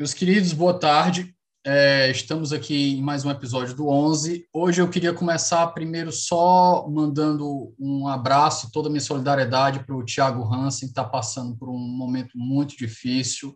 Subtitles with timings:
[0.00, 1.34] Meus queridos, boa tarde.
[1.62, 4.46] É, estamos aqui em mais um episódio do 11.
[4.50, 10.02] Hoje eu queria começar primeiro só mandando um abraço, toda a minha solidariedade para o
[10.02, 13.54] Thiago Hansen, que está passando por um momento muito difícil.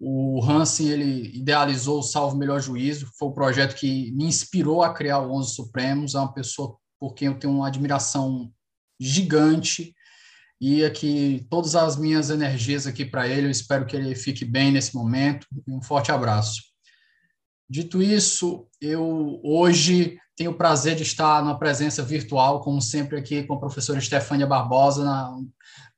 [0.00, 4.94] O Hansen ele idealizou o Salvo Melhor Juízo, foi o projeto que me inspirou a
[4.94, 6.14] criar o 11 Supremos.
[6.14, 8.50] É uma pessoa por quem eu tenho uma admiração
[8.98, 9.94] gigante
[10.60, 13.46] e aqui todas as minhas energias aqui para ele.
[13.46, 15.46] Eu espero que ele fique bem nesse momento.
[15.66, 16.62] Um forte abraço.
[17.68, 23.42] Dito isso, eu hoje tenho o prazer de estar na presença virtual, como sempre aqui
[23.44, 25.38] com a professora Estefânia Barbosa na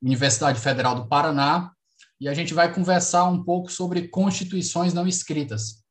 [0.01, 1.71] Universidade Federal do Paraná,
[2.19, 5.83] e a gente vai conversar um pouco sobre constituições não escritas.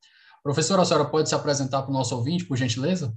[0.43, 3.13] Professora, a senhora pode se apresentar para o nosso ouvinte, por gentileza?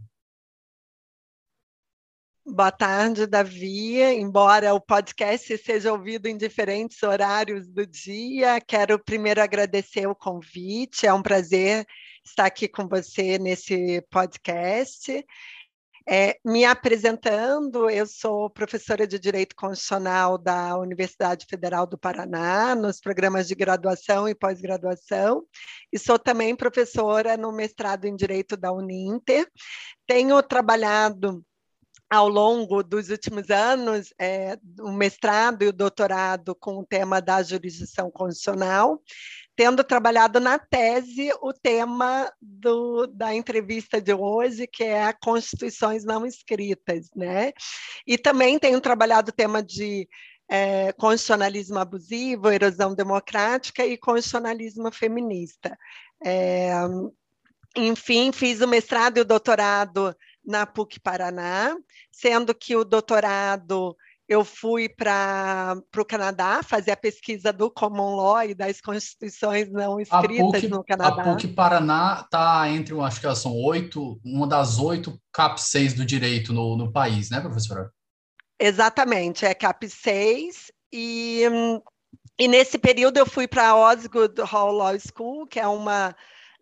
[2.47, 4.01] Boa tarde, Davi.
[4.01, 11.07] Embora o podcast seja ouvido em diferentes horários do dia, quero primeiro agradecer o convite.
[11.07, 11.87] É um prazer
[12.25, 15.25] estar aqui com você nesse podcast.
[16.09, 23.01] É, me apresentando, eu sou professora de Direito Constitucional da Universidade Federal do Paraná, nos
[23.01, 25.45] programas de graduação e pós-graduação,
[25.93, 29.47] e sou também professora no mestrado em Direito da Uninter.
[30.07, 31.45] Tenho trabalhado
[32.11, 37.41] ao longo dos últimos anos, é, o mestrado e o doutorado com o tema da
[37.41, 39.01] jurisdição constitucional,
[39.55, 46.27] tendo trabalhado na tese o tema do, da entrevista de hoje, que é Constituições Não
[46.27, 47.53] Escritas, né?
[48.05, 50.09] E também tenho trabalhado o tema de
[50.51, 55.79] é, constitucionalismo abusivo, erosão democrática e constitucionalismo feminista.
[56.25, 56.73] É,
[57.77, 60.13] enfim, fiz o mestrado e o doutorado
[60.45, 61.77] na PUC Paraná,
[62.11, 63.97] sendo que o doutorado
[64.31, 69.99] eu fui para o Canadá fazer a pesquisa do Common Law e das constituições não
[69.99, 71.23] escritas PUC, no Canadá.
[71.23, 76.07] A PUC Paraná está entre, acho que são oito, uma das oito CAP 6 do
[76.07, 77.91] direito no, no país, né, professora?
[78.57, 81.43] Exatamente, é CAP 6 e,
[82.39, 86.15] e nesse período eu fui para a Osgood Hall Law School, que é uma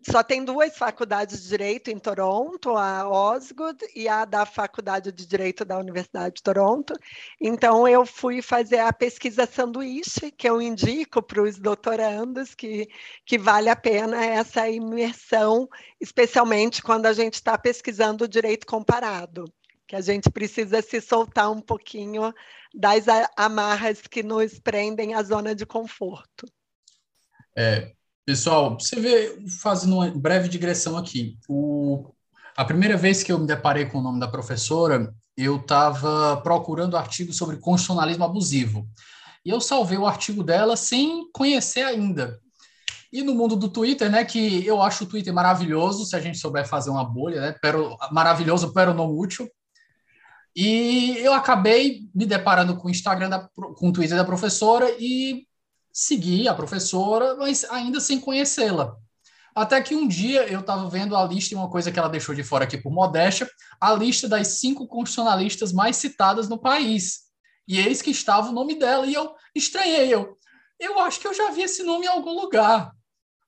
[0.03, 5.27] só tem duas faculdades de direito em Toronto, a Osgood e a da Faculdade de
[5.27, 6.95] Direito da Universidade de Toronto.
[7.41, 12.89] Então, eu fui fazer a pesquisa sanduíche, que eu indico para os doutorandos que,
[13.25, 15.69] que vale a pena essa imersão,
[16.01, 19.45] especialmente quando a gente está pesquisando o direito comparado,
[19.87, 22.33] que a gente precisa se soltar um pouquinho
[22.73, 26.47] das amarras que nos prendem à zona de conforto.
[27.57, 27.93] É,
[28.29, 32.13] Pessoal, você vê, fazendo uma breve digressão aqui, o,
[32.55, 36.95] a primeira vez que eu me deparei com o nome da professora, eu estava procurando
[36.95, 38.87] artigos sobre constitucionalismo abusivo.
[39.43, 42.39] E eu salvei o artigo dela sem conhecer ainda.
[43.11, 46.37] E no mundo do Twitter, né, que eu acho o Twitter maravilhoso, se a gente
[46.37, 49.49] souber fazer uma bolha, né, pero, maravilhoso, pero não útil.
[50.55, 55.48] E eu acabei me deparando com o Instagram, da, com o Twitter da professora e
[55.99, 58.97] seguir a professora, mas ainda sem conhecê-la.
[59.53, 62.45] Até que um dia eu estava vendo a lista, uma coisa que ela deixou de
[62.45, 63.51] fora aqui por modéstia,
[63.81, 67.23] a lista das cinco constitucionalistas mais citadas no país.
[67.67, 70.39] E eis que estava o nome dela, e eu estranhei, eu,
[70.79, 72.93] eu acho que eu já vi esse nome em algum lugar.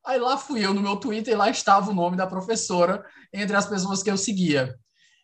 [0.05, 3.55] Aí lá fui eu no meu Twitter, e lá estava o nome da professora entre
[3.55, 4.77] as pessoas que eu seguia.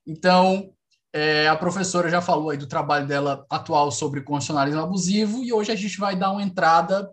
[0.06, 0.72] Então,
[1.12, 5.72] é, a professora já falou aí do trabalho dela atual sobre constitucionalismo abusivo e hoje
[5.72, 7.10] a gente vai dar uma entrada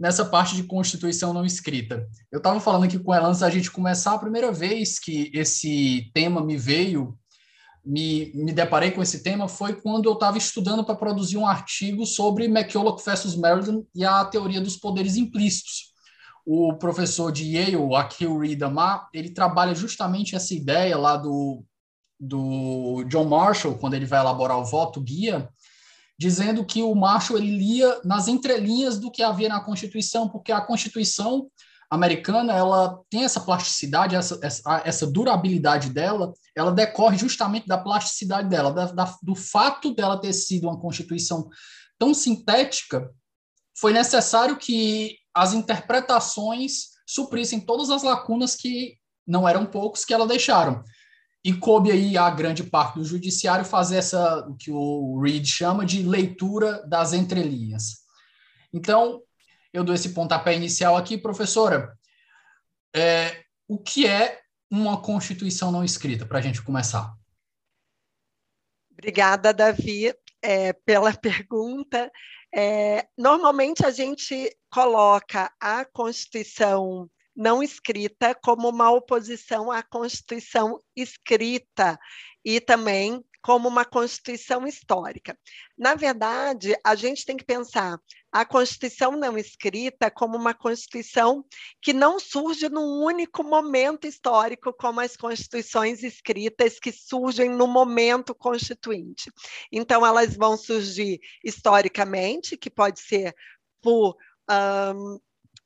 [0.00, 2.08] nessa parte de Constituição não escrita.
[2.32, 6.10] Eu estava falando aqui com ela antes da gente começar, a primeira vez que esse
[6.14, 7.18] tema me veio,
[7.84, 12.06] me, me deparei com esse tema foi quando eu estava estudando para produzir um artigo
[12.06, 15.90] sobre McCulloch versus Meriden e a teoria dos poderes implícitos.
[16.46, 21.62] O professor de Yale, Akil Reed Amar, ele trabalha justamente essa ideia lá do
[22.20, 25.48] do John Marshall, quando ele vai elaborar o voto guia,
[26.18, 30.60] dizendo que o Marshall ele lia nas entrelinhas do que havia na Constituição, porque a
[30.60, 31.50] Constituição
[31.90, 38.48] americana, ela tem essa plasticidade, essa, essa, essa durabilidade dela, ela decorre justamente da plasticidade
[38.48, 41.48] dela, da, da, do fato dela ter sido uma Constituição
[41.98, 43.10] tão sintética,
[43.76, 48.94] foi necessário que as interpretações suprissem todas as lacunas que
[49.26, 50.84] não eram poucos que ela deixaram.
[51.42, 55.86] E coube aí a grande parte do judiciário fazer essa, o que o Reed chama
[55.86, 58.00] de leitura das entrelinhas.
[58.72, 59.22] Então,
[59.72, 61.96] eu dou esse pontapé inicial aqui, professora.
[62.94, 64.40] É, o que é
[64.70, 67.12] uma Constituição não escrita, para a gente começar?
[68.92, 72.10] Obrigada, Davi, é, pela pergunta.
[72.54, 81.98] É, normalmente a gente coloca a Constituição não escrita como uma oposição à Constituição escrita
[82.44, 85.38] e também como uma Constituição histórica.
[85.76, 87.98] Na verdade, a gente tem que pensar
[88.32, 91.44] a Constituição não escrita como uma Constituição
[91.82, 98.34] que não surge num único momento histórico, como as Constituições escritas que surgem no momento
[98.34, 99.32] constituinte.
[99.72, 103.34] Então, elas vão surgir historicamente, que pode ser
[103.82, 104.16] por
[104.48, 105.18] um,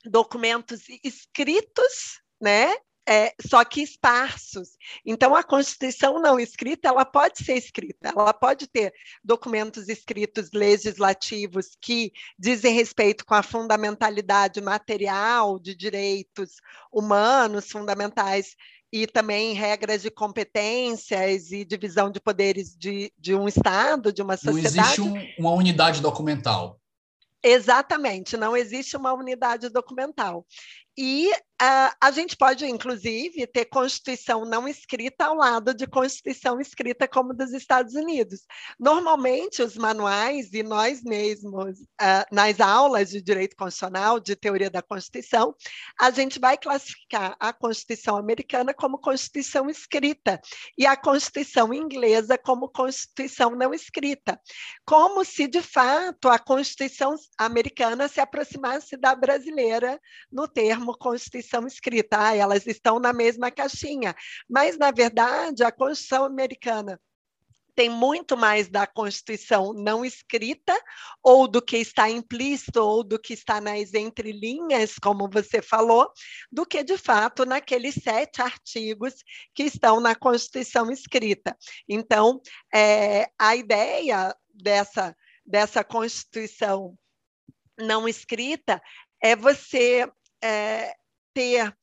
[0.04, 2.74] documentos escritos, né?
[3.06, 4.78] É, só que esparsos.
[5.04, 11.76] Então, a Constituição não escrita, ela pode ser escrita, ela pode ter documentos escritos legislativos
[11.82, 16.52] que dizem respeito com a fundamentalidade material de direitos
[16.90, 18.56] humanos fundamentais
[18.90, 24.36] e também regras de competências e divisão de poderes de, de um Estado, de uma
[24.36, 25.00] sociedade.
[25.00, 26.80] Não existe um, uma unidade documental.
[27.46, 30.46] Exatamente, não existe uma unidade documental.
[30.96, 37.08] E uh, a gente pode, inclusive, ter Constituição não escrita ao lado de Constituição escrita,
[37.08, 38.40] como dos Estados Unidos.
[38.78, 44.82] Normalmente, os manuais, e nós mesmos, uh, nas aulas de direito constitucional, de teoria da
[44.82, 45.54] Constituição,
[46.00, 50.40] a gente vai classificar a Constituição americana como Constituição escrita
[50.78, 54.40] e a Constituição inglesa como Constituição não escrita,
[54.84, 60.00] como se, de fato, a Constituição americana se aproximasse da brasileira
[60.30, 64.14] no termo termo Constituição escrita, ah, elas estão na mesma caixinha.
[64.48, 67.00] Mas, na verdade, a Constituição americana
[67.74, 70.72] tem muito mais da Constituição não escrita,
[71.20, 76.08] ou do que está implícito, ou do que está nas entrelinhas, como você falou,
[76.52, 79.14] do que, de fato, naqueles sete artigos
[79.52, 81.56] que estão na Constituição escrita.
[81.88, 82.40] Então,
[82.72, 86.96] é, a ideia dessa, dessa Constituição
[87.76, 88.80] não escrita
[89.20, 90.06] é você
[90.44, 90.94] é,
[91.32, 91.74] ter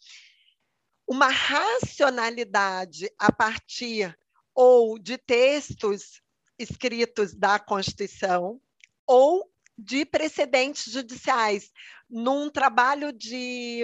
[1.08, 4.16] uma racionalidade a partir
[4.54, 6.22] ou de textos
[6.60, 8.62] escritos da Constituição
[9.08, 11.72] ou de precedentes judiciais,
[12.08, 13.84] num trabalho de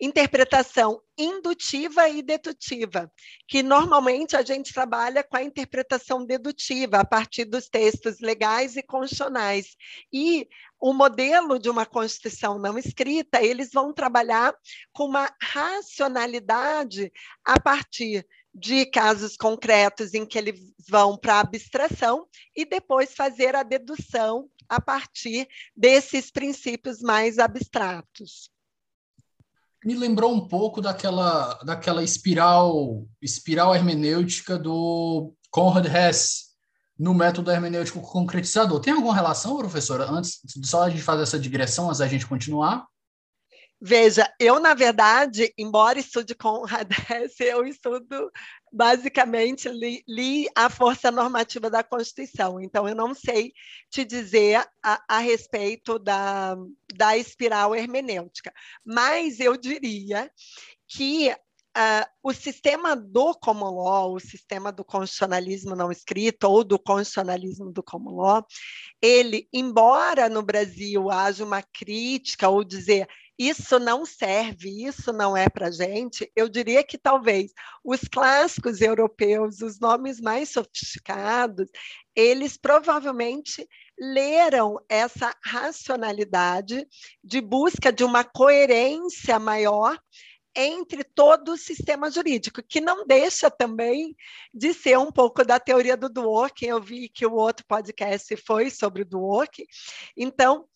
[0.00, 3.10] interpretação indutiva e dedutiva,
[3.46, 8.82] que normalmente a gente trabalha com a interpretação dedutiva a partir dos textos legais e
[8.82, 9.76] constitucionais.
[10.12, 10.48] E
[10.80, 14.54] o modelo de uma Constituição não escrita, eles vão trabalhar
[14.92, 17.12] com uma racionalidade
[17.44, 23.54] a partir de casos concretos em que eles vão para a abstração e depois fazer
[23.56, 28.53] a dedução a partir desses princípios mais abstratos
[29.84, 36.54] me lembrou um pouco daquela, daquela espiral, espiral hermenêutica do Conrad Hess
[36.98, 38.80] no método hermenêutico concretizador.
[38.80, 40.10] Tem alguma relação, professora?
[40.10, 42.86] Antes só a gente fazer essa digressão, antes da gente continuar?
[43.86, 48.30] Veja, eu, na verdade, embora estude com Hess, eu estudo,
[48.72, 52.58] basicamente, li, li, a força normativa da Constituição.
[52.58, 53.52] Então, eu não sei
[53.90, 56.56] te dizer a, a respeito da,
[56.94, 58.50] da espiral hermenêutica.
[58.82, 60.30] Mas eu diria
[60.88, 61.36] que
[61.76, 67.72] Uh, o sistema do common law, o sistema do constitucionalismo não escrito ou do constitucionalismo
[67.72, 68.46] do common law,
[69.02, 75.48] ele, embora no Brasil haja uma crítica ou dizer isso não serve, isso não é
[75.48, 81.68] para gente, eu diria que talvez os clássicos europeus, os nomes mais sofisticados,
[82.14, 86.86] eles provavelmente leram essa racionalidade
[87.22, 89.98] de busca de uma coerência maior
[90.56, 94.14] entre todo o sistema jurídico, que não deixa também
[94.52, 96.66] de ser um pouco da teoria do Dworkin.
[96.66, 99.64] Eu vi que o outro podcast foi sobre o Dworkin.
[100.16, 100.68] Então,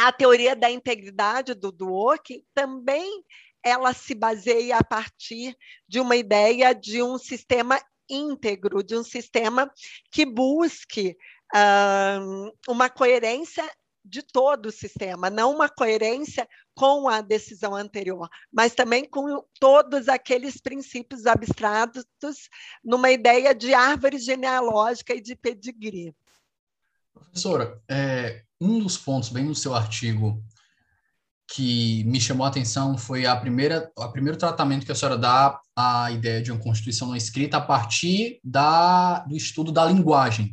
[0.00, 3.24] a teoria da integridade do Dworkin também
[3.64, 5.56] ela se baseia a partir
[5.88, 9.68] de uma ideia de um sistema íntegro, de um sistema
[10.12, 11.16] que busque
[11.52, 13.68] uh, uma coerência
[14.04, 20.08] de todo o sistema, não uma coerência com a decisão anterior, mas também com todos
[20.08, 22.04] aqueles princípios abstratos
[22.84, 26.14] numa ideia de árvore genealógica e de pedigree.
[27.18, 30.42] Professora, é, um dos pontos bem no seu artigo
[31.50, 35.58] que me chamou a atenção foi a primeira, o primeiro tratamento que a senhora dá
[35.74, 40.52] à ideia de uma Constituição não escrita a partir da, do estudo da linguagem.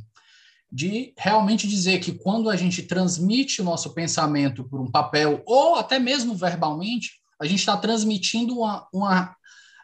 [0.71, 5.75] De realmente dizer que quando a gente transmite o nosso pensamento por um papel, ou
[5.75, 9.35] até mesmo verbalmente, a gente está transmitindo uma, uma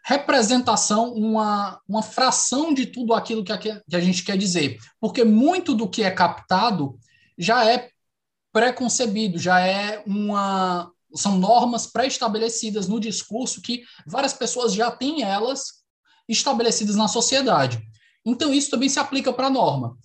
[0.04, 4.78] representação, uma, uma fração de tudo aquilo que a, que a gente quer dizer.
[5.00, 6.98] Porque muito do que é captado
[7.38, 7.90] já é
[8.52, 10.92] preconcebido, já é uma.
[11.14, 15.82] São normas pré-estabelecidas no discurso que várias pessoas já têm elas
[16.28, 17.82] estabelecidas na sociedade.
[18.26, 19.98] Então, isso também se aplica para a norma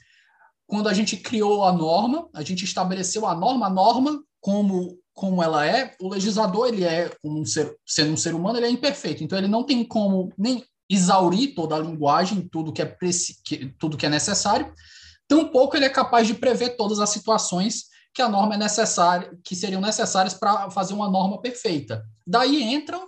[0.66, 5.42] quando a gente criou a norma, a gente estabeleceu a norma, a norma como como
[5.42, 9.24] ela é, o legislador ele é um ser, sendo um ser humano, ele é imperfeito,
[9.24, 12.98] então ele não tem como nem exaurir toda a linguagem, tudo que é
[13.42, 14.70] que, tudo que é necessário,
[15.26, 19.56] tampouco ele é capaz de prever todas as situações que a norma é necessária, que
[19.56, 22.04] seriam necessárias para fazer uma norma perfeita.
[22.26, 23.00] Daí entra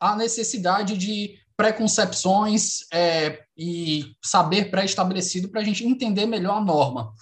[0.00, 7.12] a necessidade de preconcepções é, e saber pré-estabelecido para a gente entender melhor a norma.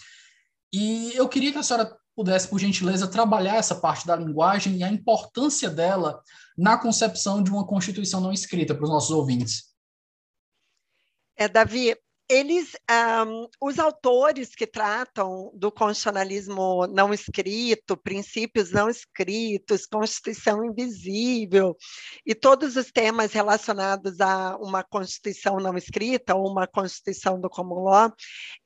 [0.73, 4.85] E eu queria que a senhora pudesse, por gentileza, trabalhar essa parte da linguagem e
[4.85, 6.23] a importância dela
[6.57, 9.73] na concepção de uma Constituição não escrita para os nossos ouvintes.
[11.37, 11.97] É, Davi,
[12.29, 12.73] eles,
[13.27, 21.77] um, os autores que tratam do constitucionalismo não escrito, princípios não escritos, Constituição invisível
[22.25, 27.85] e todos os temas relacionados a uma Constituição não escrita ou uma Constituição do common
[27.85, 28.13] law,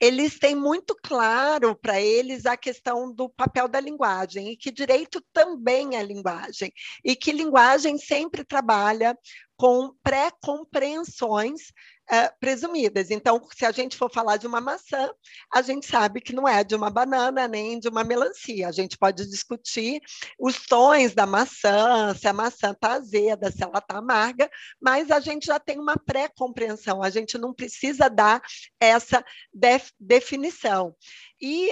[0.00, 5.20] eles têm muito claro para eles a questão do papel da linguagem e que direito
[5.32, 6.72] também é linguagem
[7.04, 9.16] e que linguagem sempre trabalha
[9.56, 11.70] com pré-compreensões
[12.10, 13.10] uh, presumidas.
[13.10, 15.10] Então, se a gente for falar de uma maçã,
[15.52, 18.68] a gente sabe que não é de uma banana nem de uma melancia.
[18.68, 20.00] A gente pode discutir
[20.38, 25.20] os tons da maçã, se a maçã está azeda, se ela está amarga, mas a
[25.20, 28.42] gente já tem uma pré-compreensão, a gente não precisa dar
[28.80, 30.94] essa def definição.
[31.40, 31.70] E.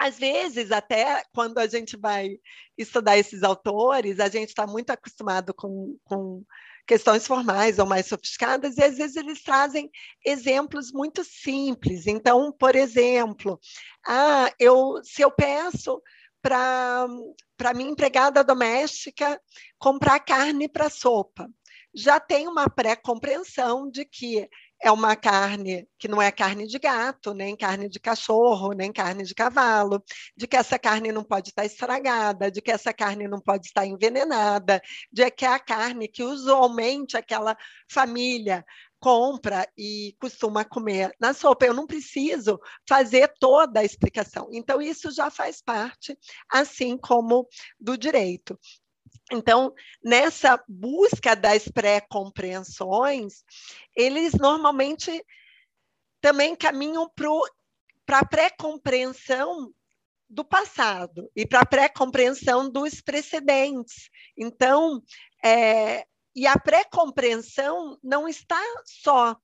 [0.00, 2.38] às vezes, até quando a gente vai
[2.78, 6.42] estudar esses autores, a gente está muito acostumado com, com
[6.86, 9.90] questões formais ou mais sofisticadas, e às vezes eles trazem
[10.24, 12.06] exemplos muito simples.
[12.06, 13.60] Então, por exemplo,
[14.06, 16.02] ah, eu, se eu peço
[16.40, 17.06] para
[17.74, 19.38] minha empregada doméstica
[19.78, 21.46] comprar carne para sopa,
[21.94, 24.48] já tem uma pré-compreensão de que
[24.82, 29.24] é uma carne que não é carne de gato, nem carne de cachorro, nem carne
[29.24, 30.02] de cavalo,
[30.36, 33.86] de que essa carne não pode estar estragada, de que essa carne não pode estar
[33.86, 34.80] envenenada,
[35.12, 37.56] de que é a carne que usualmente aquela
[37.90, 38.64] família
[38.98, 41.66] compra e costuma comer na sopa.
[41.66, 44.48] Eu não preciso fazer toda a explicação.
[44.52, 46.16] Então, isso já faz parte,
[46.50, 47.46] assim como
[47.78, 48.58] do direito.
[49.30, 49.72] Então,
[50.02, 53.44] nessa busca das pré-compreensões,
[53.94, 55.24] eles normalmente
[56.20, 57.10] também caminham
[58.04, 59.72] para a pré-compreensão
[60.28, 64.10] do passado e para a pré-compreensão dos precedentes.
[64.36, 65.02] Então,
[65.44, 69.36] é, e a pré-compreensão não está só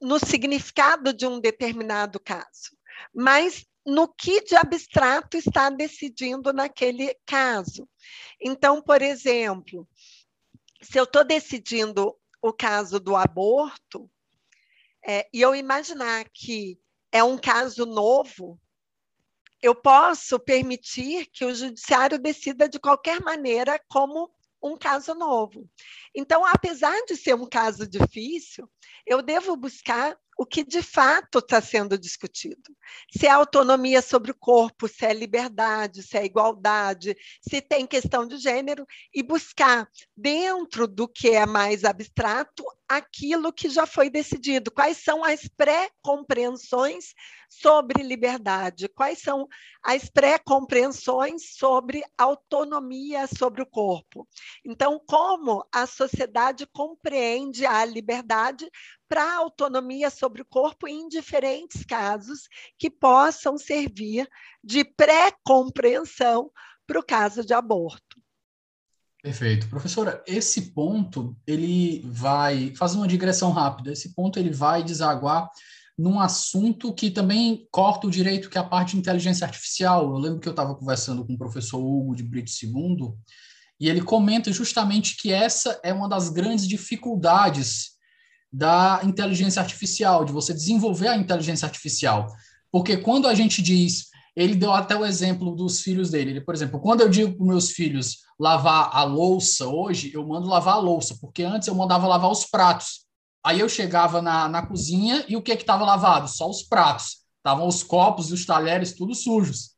[0.00, 2.76] no significado de um determinado caso,
[3.12, 7.88] mas no que de abstrato está decidindo naquele caso.
[8.38, 9.88] Então, por exemplo,
[10.82, 14.10] se eu estou decidindo o caso do aborto,
[15.02, 16.78] é, e eu imaginar que
[17.10, 18.60] é um caso novo,
[19.62, 24.30] eu posso permitir que o judiciário decida de qualquer maneira como
[24.62, 25.66] um caso novo.
[26.14, 28.70] Então, apesar de ser um caso difícil,
[29.06, 32.62] eu devo buscar o que de fato está sendo discutido.
[33.10, 38.24] Se é autonomia sobre o corpo, se é liberdade, se é igualdade, se tem questão
[38.24, 44.70] de gênero, e buscar, dentro do que é mais abstrato, aquilo que já foi decidido.
[44.70, 47.12] Quais são as pré-compreensões
[47.48, 48.88] sobre liberdade?
[48.88, 49.46] Quais são
[49.82, 54.26] as pré-compreensões sobre autonomia sobre o corpo?
[54.64, 58.70] Então, como a sociedade compreende a liberdade
[59.08, 62.48] para autonomia sobre o corpo em diferentes casos
[62.78, 64.28] que possam servir
[64.62, 66.50] de pré-compreensão
[66.86, 68.18] para o caso de aborto.
[69.22, 69.68] Perfeito.
[69.68, 75.50] Professora, esse ponto, ele vai, fazer uma digressão rápida, esse ponto ele vai desaguar
[75.98, 80.04] num assunto que também corta o direito, que é a parte de inteligência artificial.
[80.04, 83.12] Eu lembro que eu estava conversando com o professor Hugo de Brito II,
[83.80, 87.97] e ele comenta justamente que essa é uma das grandes dificuldades
[88.52, 92.26] da inteligência artificial, de você desenvolver a inteligência artificial.
[92.70, 96.30] Porque quando a gente diz, ele deu até o exemplo dos filhos dele.
[96.30, 100.48] Ele, por exemplo, quando eu digo para meus filhos lavar a louça hoje, eu mando
[100.48, 103.06] lavar a louça, porque antes eu mandava lavar os pratos.
[103.44, 106.28] Aí eu chegava na, na cozinha e o que estava lavado?
[106.28, 107.18] Só os pratos.
[107.38, 109.70] Estavam os copos e os talheres tudo sujos.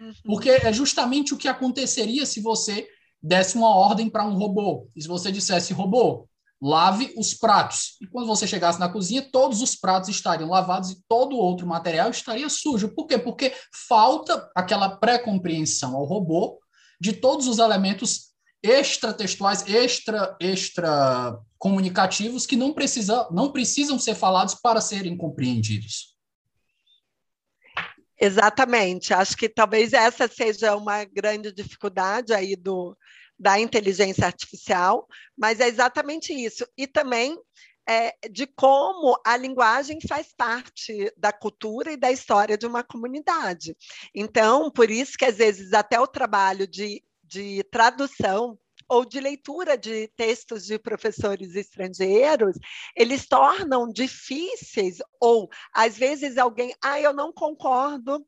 [0.00, 0.12] Uhum.
[0.24, 2.86] Porque é justamente o que aconteceria se você
[3.22, 4.88] desse uma ordem para um robô.
[4.94, 6.28] E se você dissesse, robô,
[6.60, 7.96] lave os pratos.
[8.00, 12.10] E quando você chegasse na cozinha, todos os pratos estariam lavados e todo outro material
[12.10, 12.88] estaria sujo.
[12.94, 13.16] Por quê?
[13.18, 13.54] Porque
[13.88, 16.58] falta aquela pré-compreensão ao robô
[17.00, 18.28] de todos os elementos
[18.62, 26.16] extratextuais, extra, extra comunicativos que não, precisa, não precisam ser falados para serem compreendidos.
[28.20, 29.14] Exatamente.
[29.14, 32.96] Acho que talvez essa seja uma grande dificuldade aí do,
[33.38, 36.66] da inteligência artificial, mas é exatamente isso.
[36.76, 37.38] E também
[37.88, 43.74] é, de como a linguagem faz parte da cultura e da história de uma comunidade.
[44.14, 49.76] Então, por isso que às vezes até o trabalho de, de tradução ou de leitura
[49.76, 52.56] de textos de professores estrangeiros,
[52.96, 58.24] eles tornam difíceis, ou às vezes alguém, ah, eu não concordo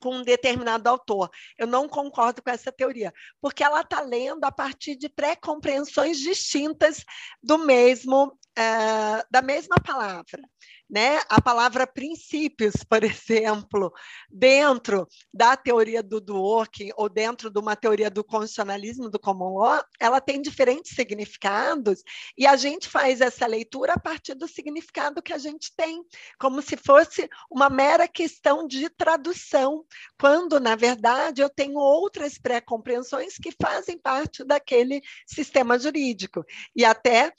[0.00, 1.30] com um determinado autor.
[1.58, 7.04] Eu não concordo com essa teoria, porque ela está lendo a partir de pré-compreensões distintas
[7.42, 10.42] do mesmo, uh, da mesma palavra
[10.90, 11.20] né?
[11.28, 13.92] A palavra princípios, por exemplo,
[14.28, 19.82] dentro da teoria do Dworkin ou dentro de uma teoria do constitucionalismo do common law,
[20.00, 22.02] ela tem diferentes significados
[22.36, 26.02] e a gente faz essa leitura a partir do significado que a gente tem,
[26.38, 29.84] como se fosse uma mera questão de tradução,
[30.18, 36.44] quando na verdade eu tenho outras pré-compreensões que fazem parte daquele sistema jurídico.
[36.74, 37.32] E até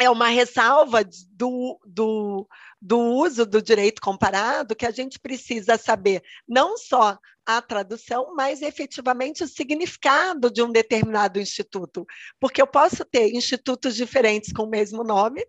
[0.00, 2.48] é uma ressalva do, do,
[2.80, 8.62] do uso do direito comparado que a gente precisa saber não só a tradução, mas
[8.62, 12.06] efetivamente o significado de um determinado instituto.
[12.40, 15.44] Porque eu posso ter institutos diferentes com o mesmo nome,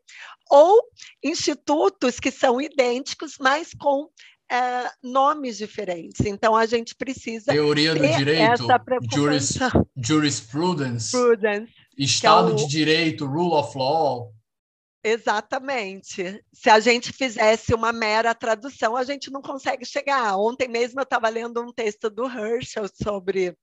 [0.49, 0.83] ou
[1.23, 4.09] institutos que são idênticos, mas com
[4.51, 6.25] é, nomes diferentes.
[6.25, 7.53] Então, a gente precisa.
[7.53, 8.67] Teoria do direito,
[9.13, 9.57] juris,
[9.95, 12.55] jurisprudence, Prudence, Estado é o...
[12.55, 14.33] de Direito, rule of law.
[15.03, 16.43] Exatamente.
[16.53, 20.37] Se a gente fizesse uma mera tradução, a gente não consegue chegar.
[20.37, 23.57] Ontem mesmo eu estava lendo um texto do Herschel sobre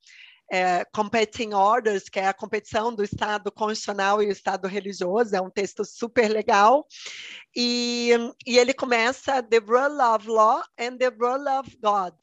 [0.51, 5.37] é, competing orders, que é a competição do Estado constitucional e o Estado religioso.
[5.37, 6.85] É um texto super legal.
[7.55, 8.11] E,
[8.45, 12.15] e ele começa The Rule of Law and the Rule of God.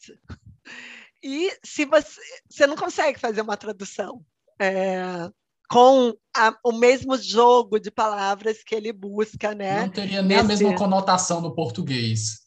[1.24, 4.24] E se você, você não consegue fazer uma tradução.
[4.60, 5.30] É,
[5.70, 9.82] com a, o mesmo jogo de palavras que ele busca, né?
[9.82, 10.40] Não teria nem Nesse...
[10.40, 12.46] a mesma conotação no português.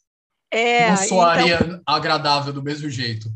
[0.51, 3.29] É, Não soaria então, agradável do mesmo jeito.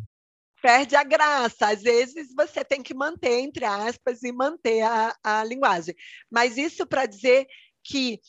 [0.62, 1.68] Perde a graça.
[1.68, 5.94] Às vezes você tem que manter, entre aspas, e manter a, a linguagem.
[6.32, 7.46] Mas isso para dizer
[7.84, 8.20] que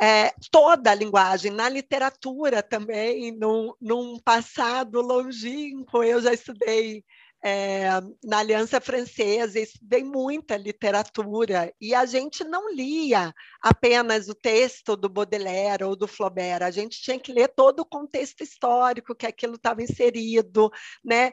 [0.00, 7.04] é, toda a linguagem, na literatura também, num, num passado longínquo, eu já estudei
[7.42, 7.88] é,
[8.24, 15.08] na Aliança Francesa, estudei muita literatura e a gente não lia apenas o texto do
[15.08, 19.54] Baudelaire ou do Flaubert, a gente tinha que ler todo o contexto histórico que aquilo
[19.54, 20.70] estava inserido,
[21.04, 21.32] né?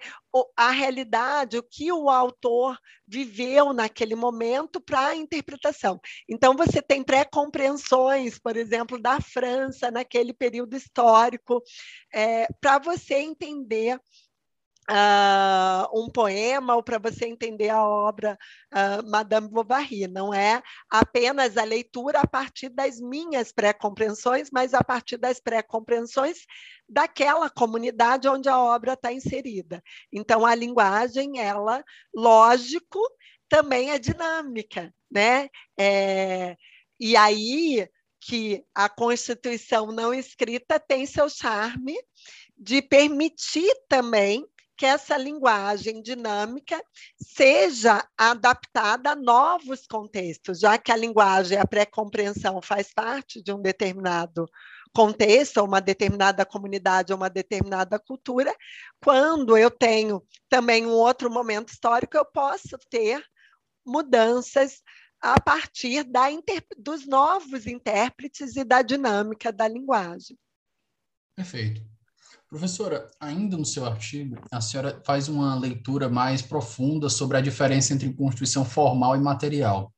[0.58, 6.00] a realidade, o que o autor viveu naquele momento para a interpretação.
[6.28, 11.62] Então, você tem pré-compreensões, por exemplo, da França naquele período histórico,
[12.13, 14.00] é, para você entender
[14.88, 18.38] Uh, um poema ou para você entender a obra
[18.71, 20.08] uh, Madame Bovary.
[20.08, 26.38] Não é apenas a leitura a partir das minhas pré-compreensões, mas a partir das pré-compreensões
[26.88, 29.82] daquela comunidade onde a obra está inserida.
[30.13, 33.00] Então, a linguagem, ela, lógico,
[33.50, 35.50] também é dinâmica, né?
[35.80, 36.56] É,
[37.00, 37.88] e aí
[38.21, 41.95] que a Constituição não escrita tem seu charme
[42.58, 44.45] de permitir também
[44.77, 46.81] que essa linguagem dinâmica
[47.17, 53.61] seja adaptada a novos contextos, já que a linguagem, a pré-compreensão faz parte de um
[53.61, 54.45] determinado
[54.93, 58.55] contexto, uma determinada comunidade, uma determinada cultura,
[59.03, 63.23] quando eu tenho também um outro momento histórico, eu posso ter
[63.85, 64.81] mudanças
[65.21, 66.27] a partir da,
[66.77, 70.38] dos novos intérpretes e da dinâmica da linguagem.
[71.35, 71.94] Perfeito.
[72.49, 77.93] Professora, ainda no seu artigo, a senhora faz uma leitura mais profunda sobre a diferença
[77.93, 79.91] entre constituição formal e material.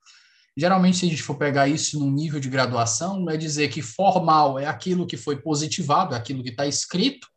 [0.55, 4.57] Geralmente, se a gente for pegar isso no nível de graduação, é dizer que formal
[4.57, 7.27] é aquilo que foi positivado, é aquilo que está escrito,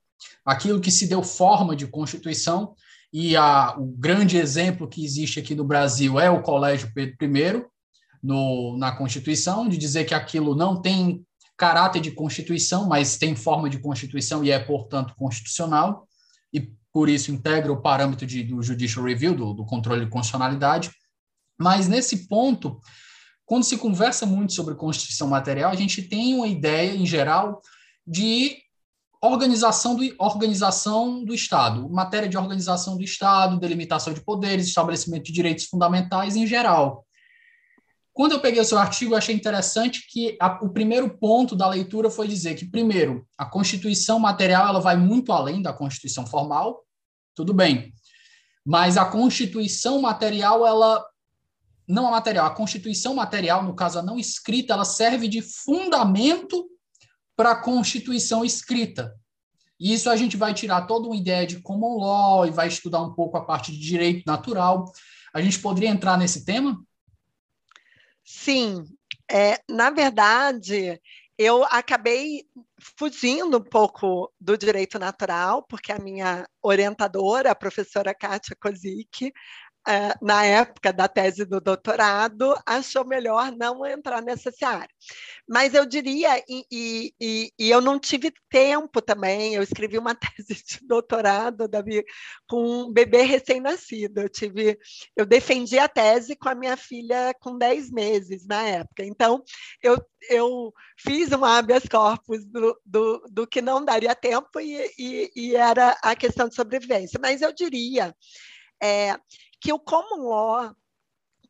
[0.44, 2.74] aquilo que se deu forma de Constituição,
[3.12, 7.64] e a, o grande exemplo que existe aqui no Brasil é o Colégio Pedro I,
[8.22, 11.22] no, na Constituição, de dizer que aquilo não tem
[11.60, 16.08] caráter de Constituição, mas tem forma de Constituição e é, portanto, constitucional,
[16.50, 20.90] e por isso integra o parâmetro de, do Judicial Review, do, do controle de constitucionalidade.
[21.58, 22.80] Mas nesse ponto,
[23.44, 27.60] quando se conversa muito sobre Constituição material, a gente tem uma ideia, em geral,
[28.06, 28.56] de
[29.20, 35.32] organização do, organização do Estado, matéria de organização do Estado, delimitação de poderes, estabelecimento de
[35.32, 37.04] direitos fundamentais em geral.
[38.20, 41.66] Quando eu peguei o seu artigo, eu achei interessante que a, o primeiro ponto da
[41.66, 46.84] leitura foi dizer que, primeiro, a Constituição material ela vai muito além da Constituição formal,
[47.34, 47.94] tudo bem,
[48.62, 51.02] mas a Constituição material ela
[51.88, 56.68] não a material, a Constituição material, no caso a não escrita, ela serve de fundamento
[57.34, 59.14] para a Constituição escrita.
[59.80, 63.00] E isso a gente vai tirar toda uma ideia de common law e vai estudar
[63.00, 64.92] um pouco a parte de direito natural.
[65.32, 66.78] A gente poderia entrar nesse tema?
[68.32, 68.84] Sim.
[69.30, 71.00] É, na verdade,
[71.36, 72.44] eu acabei
[72.98, 79.32] fugindo um pouco do direito natural, porque a minha orientadora, a professora Kátia Kozik,
[80.20, 84.88] na época da tese do doutorado, achou melhor não entrar nessa área.
[85.48, 90.14] Mas eu diria, e, e, e, e, eu não tive tempo também, eu escrevi uma
[90.14, 92.04] tese de doutorado, Davi,
[92.46, 94.20] com um bebê recém-nascido.
[94.20, 94.78] Eu tive,
[95.16, 99.04] eu defendi a tese com a minha filha com 10 meses na época.
[99.04, 99.42] Então,
[99.82, 105.56] eu, eu fiz um habeas corpus do, do, do que não daria tempo e, e
[105.56, 107.18] era a questão de sobrevivência.
[107.20, 108.14] Mas eu diria
[108.82, 109.18] é,
[109.60, 110.74] que o common law,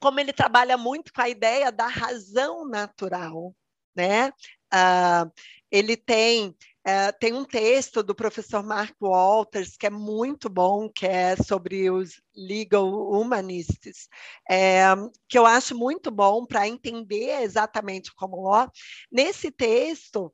[0.01, 3.55] como ele trabalha muito com a ideia da razão natural,
[3.95, 4.31] né?
[4.73, 5.31] Uh,
[5.71, 11.07] ele tem Uh, tem um texto do professor Mark Walters que é muito bom, que
[11.07, 14.09] é sobre os legal humanists,
[14.51, 14.85] é,
[15.29, 18.67] que eu acho muito bom para entender exatamente como law.
[19.13, 20.33] Nesse texto,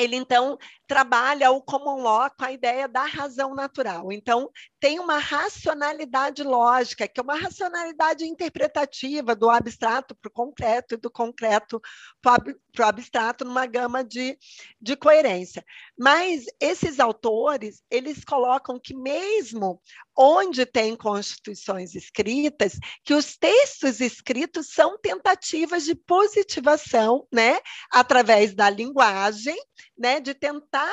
[0.00, 4.10] ele então trabalha o common law com a ideia da razão natural.
[4.10, 4.50] Então,
[4.82, 10.96] tem uma racionalidade lógica, que é uma racionalidade interpretativa do abstrato para o concreto e
[10.96, 11.80] do concreto
[12.20, 12.42] para
[12.80, 14.36] o abstrato numa gama de,
[14.80, 15.64] de coerência.
[15.96, 19.80] Mas esses autores, eles colocam que mesmo
[20.18, 28.68] onde tem constituições escritas, que os textos escritos são tentativas de positivação, né, através da
[28.68, 29.56] linguagem,
[29.96, 30.92] né, de tentar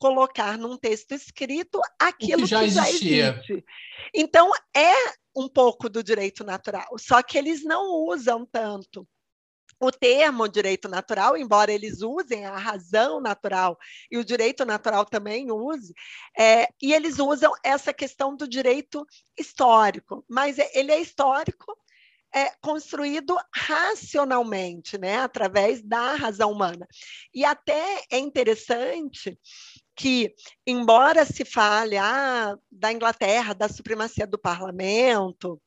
[0.00, 3.64] colocar num texto escrito aquilo que já, que já existe.
[4.14, 4.94] Então, é
[5.36, 9.06] um pouco do direito natural, só que eles não usam tanto
[9.78, 13.78] o termo direito natural, embora eles usem a razão natural
[14.10, 15.94] e o direito natural também use,
[16.38, 19.06] é, e eles usam essa questão do direito
[19.38, 21.76] histórico, mas é, ele é histórico
[22.32, 26.86] é construído racionalmente, né, através da razão humana.
[27.34, 29.36] E até é interessante
[30.00, 30.34] que,
[30.66, 35.60] embora se fale ah, da Inglaterra, da supremacia do parlamento,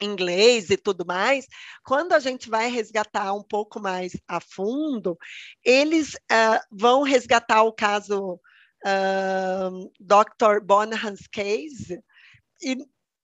[0.00, 1.46] inglês e tudo mais,
[1.84, 5.14] quando a gente vai resgatar um pouco mais a fundo,
[5.62, 8.40] eles uh, vão resgatar o caso
[8.82, 10.64] uh, Dr.
[10.64, 12.02] Bonham's case,
[12.62, 12.78] e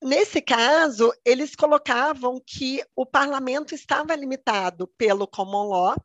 [0.05, 5.97] nesse caso, eles colocavam que o parlamento estava limitado pelo common law,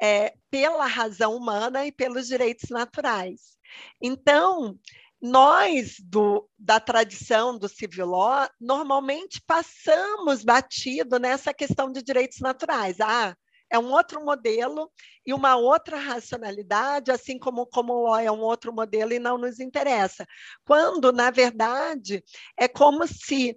[0.00, 3.58] é, pela razão humana e pelos direitos naturais.
[4.00, 4.78] Então,
[5.20, 13.00] nós do, da tradição do civil law normalmente passamos batido nessa questão de direitos naturais.
[13.00, 13.36] Ah,
[13.70, 14.90] é um outro modelo
[15.24, 19.38] e uma outra racionalidade, assim como o common law é um outro modelo e não
[19.38, 20.26] nos interessa.
[20.64, 22.24] Quando, na verdade,
[22.58, 23.56] é como se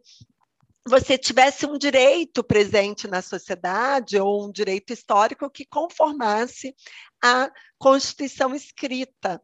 [0.85, 6.75] você tivesse um direito presente na sociedade ou um direito histórico que conformasse
[7.23, 9.41] a Constituição escrita.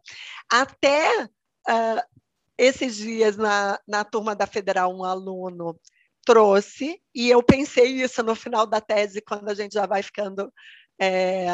[0.51, 2.19] Até uh,
[2.57, 5.79] esses dias, na, na turma da Federal, um aluno
[6.25, 10.53] trouxe, e eu pensei isso no final da tese, quando a gente já vai ficando
[10.99, 11.47] é,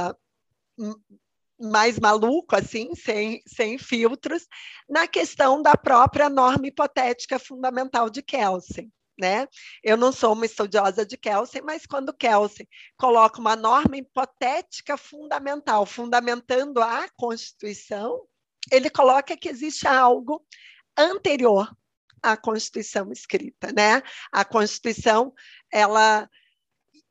[1.60, 4.48] mais maluco, assim, sem, sem filtros,
[4.90, 8.92] na questão da própria norma hipotética fundamental de Kelsen.
[9.18, 9.48] Né?
[9.82, 15.86] Eu não sou uma estudiosa de Kelsen, mas quando Kelsen coloca uma norma hipotética fundamental,
[15.86, 18.28] fundamentando a Constituição,
[18.72, 20.46] ele coloca que existe algo
[20.98, 21.74] anterior
[22.22, 24.02] à Constituição escrita, né?
[24.32, 25.34] A Constituição,
[25.72, 26.30] ela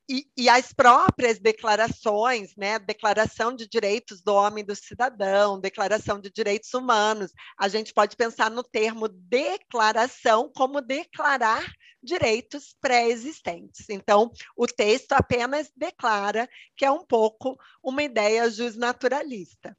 [0.09, 2.79] e, e, as próprias declarações, né?
[2.79, 8.17] Declaração de Direitos do Homem e do Cidadão, Declaração de Direitos Humanos, a gente pode
[8.17, 11.65] pensar no termo declaração como declarar
[12.03, 13.89] direitos pré-existentes.
[13.89, 19.77] Então, o texto apenas declara que é um pouco uma ideia justnaturalista.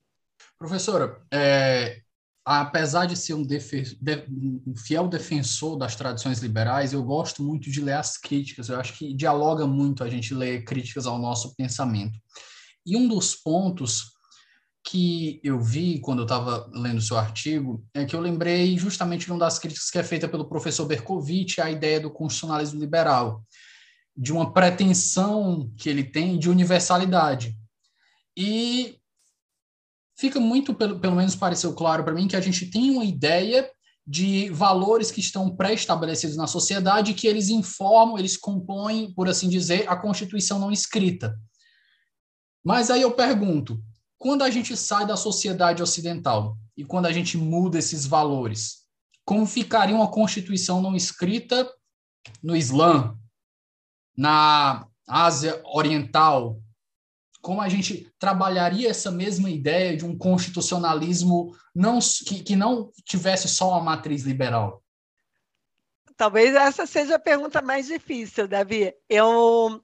[0.57, 2.01] Professora, é,
[2.45, 3.57] apesar de ser um, de,
[4.29, 8.69] um, fiel defensor das tradições liberais, eu gosto muito de ler as críticas.
[8.69, 12.19] Eu acho que dialoga muito a gente ler críticas ao nosso pensamento.
[12.85, 14.13] E um dos pontos
[14.87, 19.25] que eu vi quando eu estava lendo o seu artigo é que eu lembrei justamente
[19.25, 23.43] de uma das críticas que é feita pelo professor Berkovitch à ideia do constitucionalismo liberal,
[24.15, 27.57] de uma pretensão que ele tem de universalidade.
[28.37, 28.99] E
[30.17, 33.69] fica muito, pelo, pelo menos pareceu claro para mim, que a gente tem uma ideia
[34.07, 39.89] de valores que estão pré-estabelecidos na sociedade que eles informam, eles compõem, por assim dizer,
[39.89, 41.35] a Constituição não escrita.
[42.63, 43.81] Mas aí eu pergunto,
[44.17, 48.85] quando a gente sai da sociedade ocidental e quando a gente muda esses valores,
[49.23, 51.67] como ficaria uma Constituição não escrita
[52.43, 53.17] no Islã,
[54.15, 56.59] na Ásia Oriental,
[57.45, 63.47] como a gente trabalharia essa mesma ideia de um constitucionalismo não, que, que não tivesse
[63.47, 64.81] só uma matriz liberal?
[66.17, 68.91] Talvez essa seja a pergunta mais difícil, Davi.
[69.07, 69.79] Eu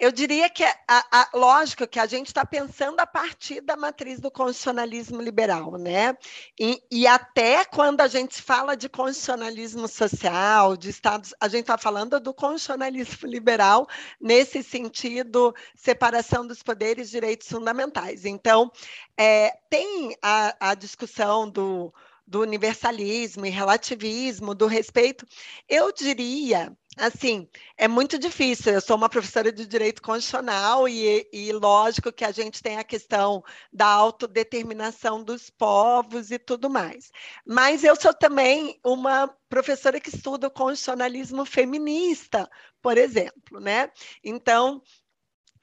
[0.00, 3.76] eu diria que, é, a, a, lógico, que a gente está pensando a partir da
[3.76, 6.16] matriz do constitucionalismo liberal, né?
[6.58, 11.76] E, e, até quando a gente fala de constitucionalismo social, de Estados, a gente está
[11.76, 13.86] falando do constitucionalismo liberal
[14.18, 18.24] nesse sentido, separação dos poderes, direitos fundamentais.
[18.24, 18.72] Então,
[19.18, 21.92] é, tem a, a discussão do
[22.30, 25.26] do universalismo e relativismo, do respeito,
[25.68, 28.72] eu diria, assim, é muito difícil.
[28.72, 32.84] Eu sou uma professora de direito constitucional e, e lógico que a gente tem a
[32.84, 37.10] questão da autodeterminação dos povos e tudo mais.
[37.44, 42.48] Mas eu sou também uma professora que estuda o constitucionalismo feminista,
[42.80, 43.90] por exemplo, né?
[44.22, 44.80] Então,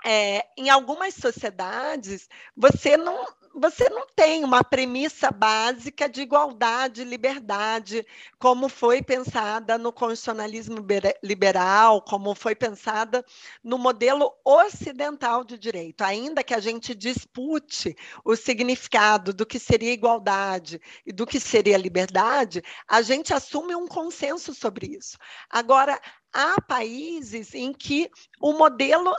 [0.06, 3.26] é, em algumas sociedades, você não,
[3.60, 8.06] você não tem uma premissa básica de igualdade e liberdade,
[8.38, 10.78] como foi pensada no constitucionalismo
[11.24, 13.26] liberal, como foi pensada
[13.64, 16.04] no modelo ocidental de direito.
[16.04, 21.78] Ainda que a gente dispute o significado do que seria igualdade e do que seria
[21.78, 25.18] liberdade, a gente assume um consenso sobre isso.
[25.50, 26.00] Agora,
[26.38, 29.12] há países em que o modelo,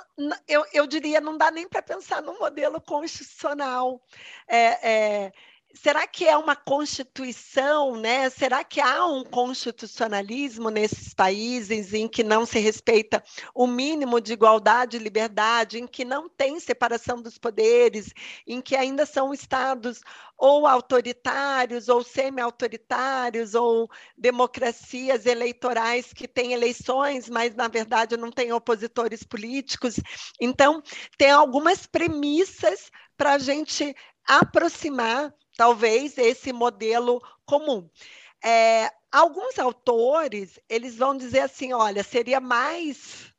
[0.47, 4.01] eu, eu diria, não dá nem para pensar no modelo constitucional.
[4.47, 5.33] É, é,
[5.75, 8.31] será que é uma constituição, né?
[8.31, 13.23] Será que há um constitucionalismo nesses países em que não se respeita
[13.55, 18.13] o mínimo de igualdade e liberdade, em que não tem separação dos poderes,
[18.47, 20.01] em que ainda são estados
[20.37, 28.53] ou autoritários ou semi-autoritários ou democracias eleitorais que têm eleições, mas na verdade não têm
[28.53, 29.97] opositores políticos.
[30.41, 30.83] Então,
[31.17, 37.91] tem algumas premissas para a gente aproximar talvez esse modelo comum.
[38.43, 43.35] É, alguns autores eles vão dizer assim, olha, seria mais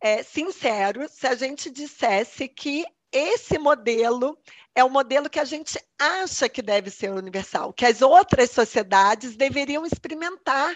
[0.00, 4.38] é, sincero se a gente dissesse que esse modelo
[4.74, 9.36] é o modelo que a gente acha que deve ser universal, que as outras sociedades
[9.36, 10.74] deveriam experimentar.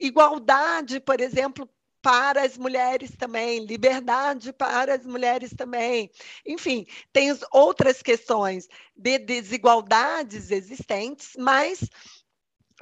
[0.00, 1.68] Igualdade, por exemplo,
[2.02, 6.10] para as mulheres também, liberdade para as mulheres também.
[6.44, 11.88] Enfim, tem outras questões de desigualdades existentes, mas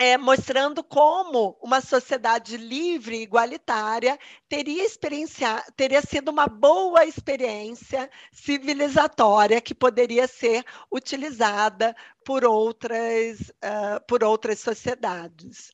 [0.01, 8.11] é, mostrando como uma sociedade livre e igualitária teria, experienciar, teria sido uma boa experiência
[8.33, 15.71] civilizatória que poderia ser utilizada por outras, uh, por outras sociedades.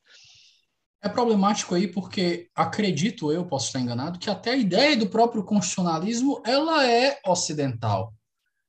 [1.01, 5.43] É problemático aí porque acredito eu, posso estar enganado, que até a ideia do próprio
[5.43, 8.13] constitucionalismo ela é ocidental.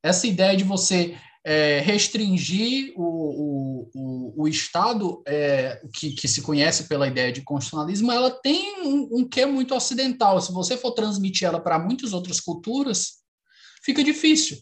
[0.03, 6.43] Essa ideia de você é, restringir o, o, o, o Estado, é, que, que se
[6.43, 10.41] conhece pela ideia de constitucionalismo, ela tem um, um quê muito ocidental.
[10.41, 13.23] Se você for transmitir ela para muitas outras culturas,
[13.83, 14.59] fica difícil.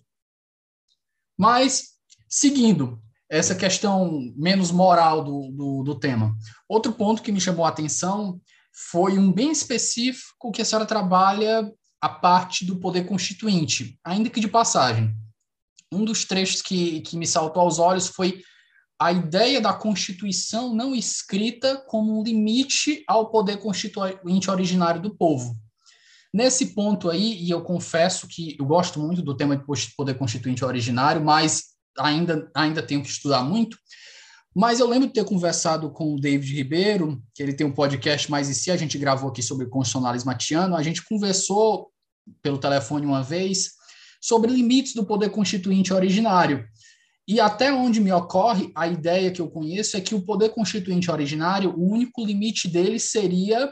[1.37, 1.97] Mas,
[2.29, 6.37] seguindo, essa questão menos moral do, do, do, tema.
[6.69, 8.41] Outro ponto que me chamou a atenção
[8.91, 14.41] foi um bem específico que a senhora trabalha a parte do poder constituinte, ainda que
[14.41, 15.15] de passagem.
[15.91, 18.43] Um dos trechos que, que me saltou aos olhos foi
[18.99, 25.55] a ideia da Constituição não escrita como um limite ao poder constituinte originário do povo.
[26.33, 29.65] Nesse ponto aí, e eu confesso que eu gosto muito do tema de
[29.97, 33.77] poder constituinte originário, mas ainda, ainda tenho que estudar muito,
[34.55, 38.31] mas eu lembro de ter conversado com o David Ribeiro, que ele tem um podcast
[38.31, 41.91] mais e se a gente gravou aqui sobre constitucionalismo matiano, a gente conversou
[42.43, 43.73] pelo telefone uma vez
[44.19, 46.67] sobre limites do poder constituinte originário.
[47.29, 51.11] E até onde me ocorre, a ideia que eu conheço é que o poder constituinte
[51.11, 53.71] originário, o único limite dele seria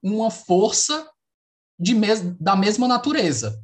[0.00, 1.04] uma força
[1.78, 3.60] de mes da mesma natureza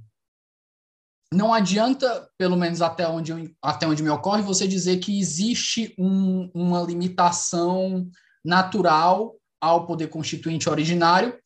[1.32, 6.50] não adianta, pelo menos até onde, até onde me ocorre, você dizer que existe um,
[6.54, 8.08] uma limitação
[8.44, 11.36] natural ao poder constituinte originário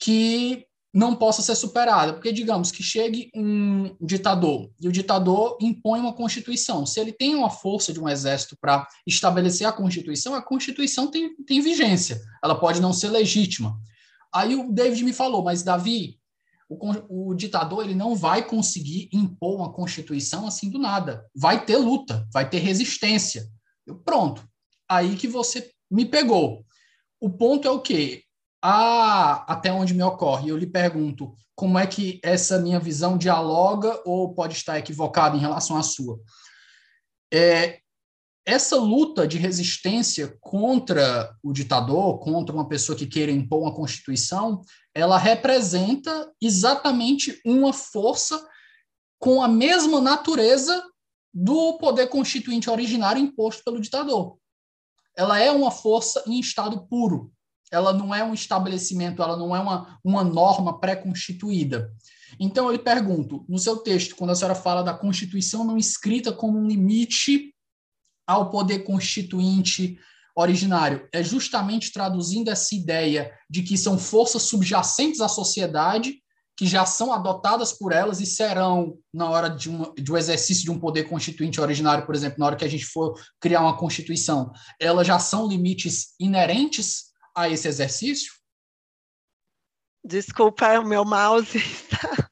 [0.00, 6.00] que não possa ser superada, porque digamos que chegue um ditador e o ditador impõe
[6.00, 6.84] uma constituição.
[6.84, 11.34] Se ele tem uma força de um exército para estabelecer a constituição, a constituição tem,
[11.46, 13.78] tem vigência, ela pode não ser legítima.
[14.34, 16.18] Aí o David me falou, mas Davi,
[16.80, 21.26] o, o, ditador ele não vai conseguir impor uma constituição assim do nada.
[21.34, 23.46] Vai ter luta, vai ter resistência.
[23.86, 24.46] Eu, pronto.
[24.88, 26.64] Aí que você me pegou.
[27.20, 28.22] O ponto é o quê?
[28.62, 30.48] Ah, até onde me ocorre.
[30.48, 35.40] Eu lhe pergunto como é que essa minha visão dialoga ou pode estar equivocada em
[35.40, 36.18] relação à sua.
[37.32, 37.80] É,
[38.44, 44.62] essa luta de resistência contra o ditador, contra uma pessoa que queira impor uma constituição,
[44.94, 48.44] ela representa exatamente uma força
[49.18, 50.84] com a mesma natureza
[51.32, 54.36] do poder constituinte originário imposto pelo ditador.
[55.16, 57.32] Ela é uma força em estado puro.
[57.70, 61.90] Ela não é um estabelecimento, ela não é uma, uma norma pré-constituída.
[62.38, 66.32] Então, eu lhe pergunto, no seu texto, quando a senhora fala da Constituição não escrita
[66.32, 67.54] como um limite
[68.26, 69.98] ao poder constituinte
[70.34, 76.22] originário é justamente traduzindo essa ideia de que são forças subjacentes à sociedade
[76.56, 80.64] que já são adotadas por elas e serão, na hora de um, de um exercício
[80.64, 83.76] de um poder constituinte originário, por exemplo, na hora que a gente for criar uma
[83.76, 88.32] constituição, elas já são limites inerentes a esse exercício?
[90.04, 92.30] Desculpa, o meu mouse está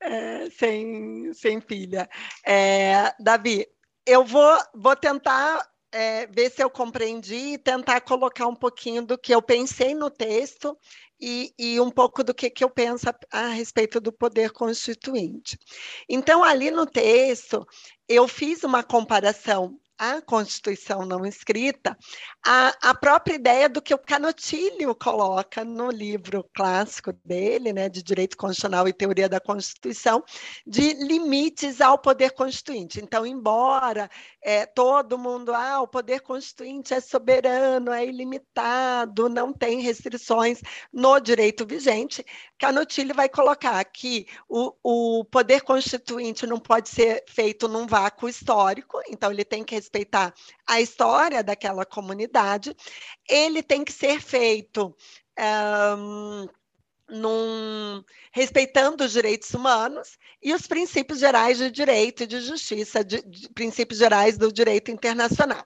[0.00, 2.08] é, sem, sem pilha.
[2.46, 3.66] É, Davi,
[4.06, 9.18] eu vou, vou tentar é, ver se eu compreendi e tentar colocar um pouquinho do
[9.18, 10.76] que eu pensei no texto
[11.20, 15.58] e, e, um pouco do que, que eu penso a, a, respeito do poder constituinte.
[16.08, 17.66] Então, ali no texto,
[18.08, 21.98] eu fiz uma comparação a Constituição não escrita,
[22.46, 28.02] a, a própria ideia do que o Canotilho coloca no livro clássico dele, né, de
[28.02, 30.22] Direito Constitucional e Teoria da Constituição,
[30.66, 33.00] de limites ao poder constituinte.
[33.00, 34.08] Então, embora
[34.42, 41.18] é, todo mundo, ah, o poder constituinte é soberano, é ilimitado, não tem restrições no
[41.18, 42.24] direito vigente,
[42.58, 49.00] Canotilho vai colocar que o, o poder constituinte não pode ser feito num vácuo histórico,
[49.08, 50.34] então ele tem que respeitar
[50.66, 52.76] a história daquela comunidade,
[53.28, 54.94] ele tem que ser feito.
[55.98, 56.46] Um,
[57.10, 63.22] num, respeitando os direitos humanos e os princípios gerais de direito e de justiça, de,
[63.22, 65.64] de princípios gerais do direito internacional.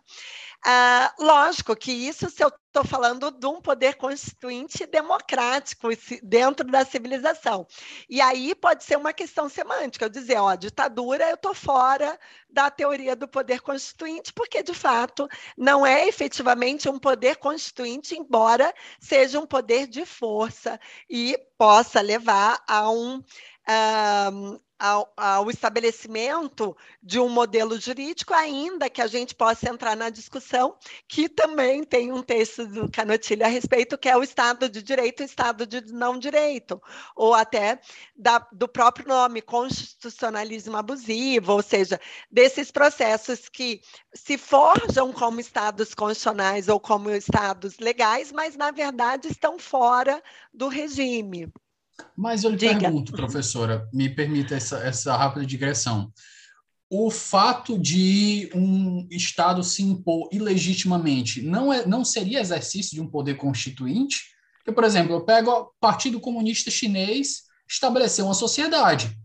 [0.64, 5.88] Ah, lógico que isso se eu estou falando de um poder constituinte democrático
[6.22, 7.66] dentro da civilização.
[8.08, 12.16] E aí pode ser uma questão semântica, eu dizer, ó, ditadura, eu estou fora
[12.48, 18.72] da teoria do poder constituinte, porque de fato não é efetivamente um poder constituinte, embora
[19.00, 20.78] seja um poder de força
[21.10, 23.20] e possa levar a um,
[24.32, 30.10] um ao, ao, estabelecimento de um modelo jurídico, ainda que a gente possa entrar na
[30.10, 30.74] discussão,
[31.06, 35.22] que também tem um texto do Canotilho a respeito, que é o Estado de Direito
[35.22, 36.82] e Estado de não direito,
[37.14, 37.80] ou até
[38.16, 45.94] da, do próprio nome, constitucionalismo abusivo, ou seja, desses processos que se forjam como Estados
[45.94, 50.20] constitucionais ou como Estados legais, mas, na verdade, estão fora
[50.52, 51.52] do regime.
[52.16, 52.78] Mas eu lhe Diga.
[52.78, 56.12] pergunto, professora, me permita essa, essa rápida digressão.
[56.90, 63.08] O fato de um Estado se impor ilegitimamente não, é, não seria exercício de um
[63.08, 64.20] poder constituinte?
[64.58, 69.16] Porque, por exemplo, eu pego o Partido Comunista Chinês estabeleceu uma sociedade.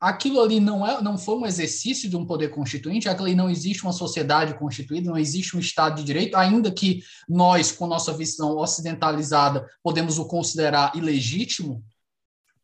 [0.00, 3.48] Aquilo ali não, é, não foi um exercício de um poder constituinte, aquilo ali não
[3.48, 8.12] existe uma sociedade constituída, não existe um Estado de Direito, ainda que nós, com nossa
[8.12, 11.82] visão ocidentalizada, podemos o considerar ilegítimo,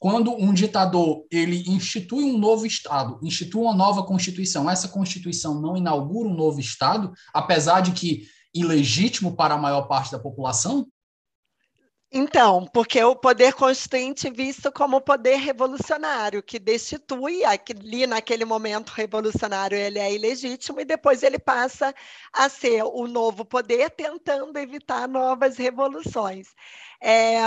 [0.00, 5.76] quando um ditador ele institui um novo Estado, institui uma nova Constituição, essa Constituição não
[5.76, 8.22] inaugura um novo Estado, apesar de que
[8.52, 10.88] ilegítimo para a maior parte da população?
[12.10, 19.78] Então, porque o poder constituinte visto como poder revolucionário, que destitui, ali naquele momento revolucionário
[19.78, 21.94] ele é ilegítimo e depois ele passa
[22.32, 26.48] a ser o novo poder tentando evitar novas revoluções
[27.00, 27.38] é,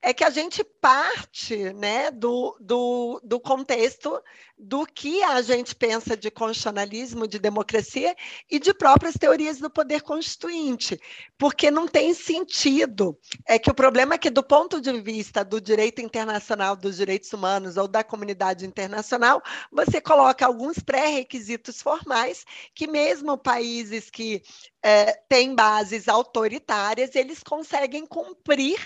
[0.00, 4.22] é que a gente parte né, do, do, do contexto
[4.58, 8.16] do que a gente pensa de constitucionalismo, de democracia
[8.50, 10.98] e de próprias teorias do poder constituinte,
[11.36, 13.18] porque não tem sentido.
[13.46, 17.32] É que o problema é que, do ponto de vista do direito internacional, dos direitos
[17.32, 22.44] humanos ou da comunidade internacional, você coloca alguns pré-requisitos formais
[22.74, 24.42] que, mesmo países que
[24.82, 28.78] é, têm bases autoritárias, eles conseguem cumprir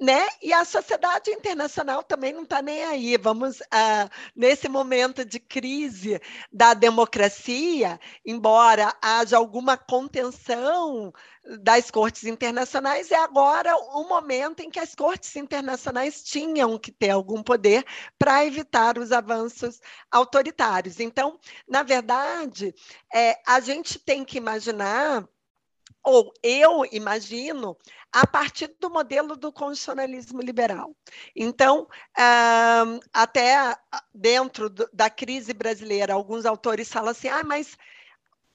[0.00, 0.26] né?
[0.42, 3.16] E a sociedade internacional também não está nem aí.
[3.16, 6.20] Vamos, ah, nesse momento de crise
[6.52, 11.12] da democracia, embora haja alguma contenção
[11.62, 17.10] das cortes internacionais, é agora o momento em que as cortes internacionais tinham que ter
[17.10, 17.84] algum poder
[18.18, 19.80] para evitar os avanços
[20.10, 21.00] autoritários.
[21.00, 21.38] Então,
[21.68, 22.74] na verdade,
[23.12, 25.28] é, a gente tem que imaginar
[26.04, 27.76] ou eu imagino,
[28.12, 30.94] a partir do modelo do constitucionalismo liberal.
[31.34, 31.88] Então,
[33.12, 33.76] até
[34.14, 37.76] dentro da crise brasileira, alguns autores falam assim: ah, mas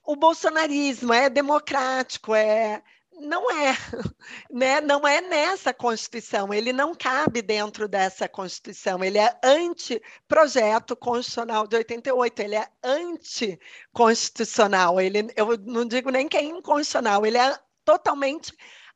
[0.05, 2.81] o bolsonarismo é democrático, é
[3.19, 3.75] não é,
[4.49, 4.81] né?
[4.81, 11.75] não é nessa Constituição, ele não cabe dentro dessa Constituição, ele é anti-projeto constitucional de
[11.75, 18.53] 88, ele é anticonstitucional, ele, eu não digo nem que é inconstitucional, ele é totalmente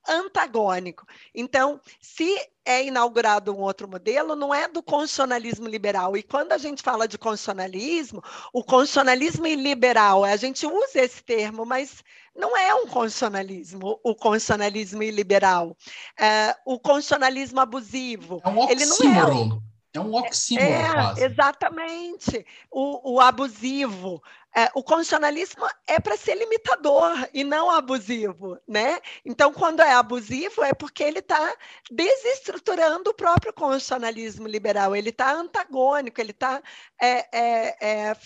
[0.07, 1.05] antagônico.
[1.33, 2.35] Então, se
[2.65, 6.15] é inaugurado um outro modelo, não é do constitucionalismo liberal.
[6.15, 8.23] E quando a gente fala de constitucionalismo,
[8.53, 12.03] o constitucionalismo liberal, a gente usa esse termo, mas
[12.35, 15.75] não é um constitucionalismo, o constitucionalismo liberal.
[16.17, 18.41] É, o constitucionalismo abusivo.
[18.43, 19.63] É um oxímoro.
[19.93, 21.23] É um oxímoro, é, quase.
[21.23, 22.45] Exatamente.
[22.71, 24.21] O, o abusivo.
[24.55, 28.99] É, o constitucionalismo é para ser limitador e não abusivo, né?
[29.25, 31.55] Então, quando é abusivo, é porque ele está
[31.89, 36.61] desestruturando o próprio constitucionalismo liberal, ele está antagônico, ele está
[37.01, 38.17] é, é, é,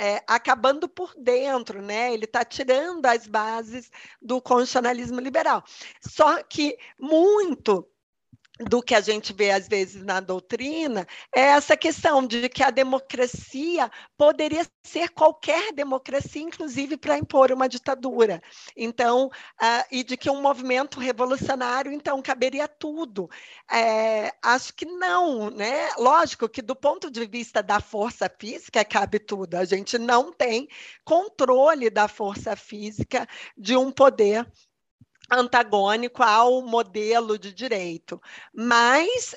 [0.00, 2.12] é, acabando por dentro, né?
[2.12, 5.62] Ele está tirando as bases do constitucionalismo liberal.
[6.00, 7.86] Só que muito
[8.60, 12.70] do que a gente vê às vezes na doutrina é essa questão de que a
[12.70, 18.42] democracia poderia ser qualquer democracia, inclusive para impor uma ditadura.
[18.76, 23.28] Então, uh, e de que um movimento revolucionário então caberia tudo.
[23.70, 25.90] É, acho que não, né?
[25.96, 29.54] Lógico que do ponto de vista da força física cabe tudo.
[29.54, 30.68] A gente não tem
[31.04, 34.46] controle da força física de um poder
[35.30, 38.20] antagônico ao modelo de direito.
[38.52, 39.34] Mas,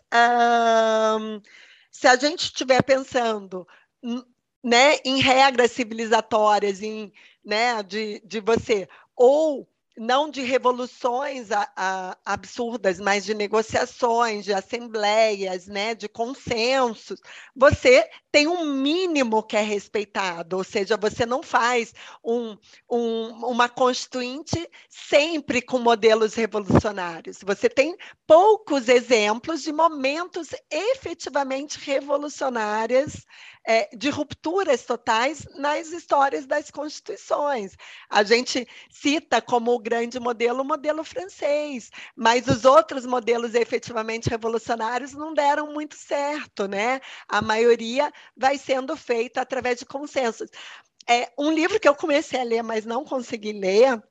[1.92, 3.68] se a gente estiver pensando
[4.64, 7.12] né, em regras civilizatórias, em,
[7.44, 9.68] né, de, de você ou
[9.98, 17.20] não de revoluções a, a, absurdas, mas de negociações, de assembleias, né, de consensos,
[17.56, 22.58] você tem um mínimo que é respeitado, ou seja, você não faz um,
[22.90, 27.40] um, uma constituinte sempre com modelos revolucionários.
[27.46, 33.24] Você tem poucos exemplos de momentos efetivamente revolucionários
[33.66, 37.76] é, de rupturas totais nas histórias das constituições.
[38.10, 45.14] A gente cita como grande modelo o modelo francês, mas os outros modelos efetivamente revolucionários
[45.14, 47.02] não deram muito certo, né?
[47.28, 50.50] A maioria vai sendo feita através de consensos.
[51.08, 54.02] É, um livro que eu comecei a ler, mas não consegui ler,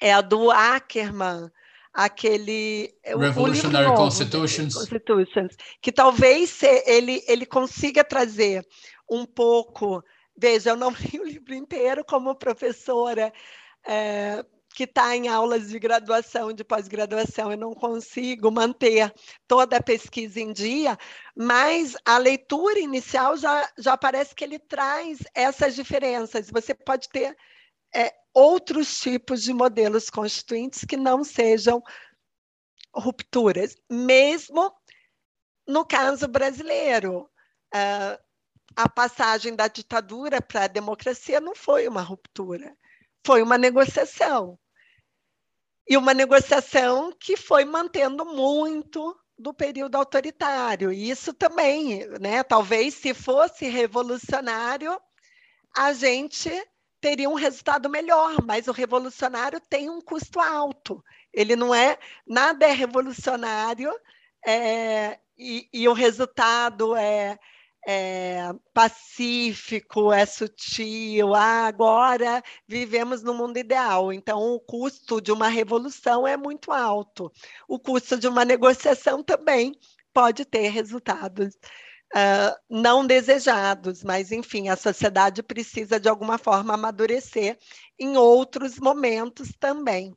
[0.00, 1.50] é a do Ackerman,
[1.92, 4.74] aquele Revolutionary novo, Constitutions.
[4.74, 8.66] Constitutions, que talvez ele ele consiga trazer
[9.10, 10.02] um pouco.
[10.36, 13.32] Veja, eu não li o livro inteiro como professora
[13.86, 14.44] é,
[14.76, 19.10] que está em aulas de graduação, de pós-graduação, eu não consigo manter
[19.48, 20.98] toda a pesquisa em dia,
[21.34, 26.50] mas a leitura inicial já, já parece que ele traz essas diferenças.
[26.50, 27.34] Você pode ter
[27.94, 31.82] é, outros tipos de modelos constituintes que não sejam
[32.94, 34.70] rupturas, mesmo
[35.66, 37.30] no caso brasileiro.
[37.74, 38.22] Uh,
[38.76, 42.76] a passagem da ditadura para a democracia não foi uma ruptura,
[43.24, 44.58] foi uma negociação.
[45.88, 50.92] E uma negociação que foi mantendo muito do período autoritário.
[50.92, 52.42] E isso também, né?
[52.42, 54.98] Talvez se fosse revolucionário,
[55.76, 56.50] a gente
[57.00, 61.04] teria um resultado melhor, mas o revolucionário tem um custo alto.
[61.32, 63.92] Ele não é nada é revolucionário
[64.44, 67.38] é, e, e, o resultado é,
[67.86, 71.34] é, pacífico, é sutil.
[71.34, 74.12] Ah, agora vivemos no mundo ideal.
[74.12, 77.32] Então, o custo de uma revolução é muito alto.
[77.68, 79.72] O custo de uma negociação também
[80.12, 81.54] pode ter resultados
[82.14, 87.56] uh, não desejados, mas, enfim, a sociedade precisa, de alguma forma, amadurecer
[87.96, 90.12] em outros momentos também.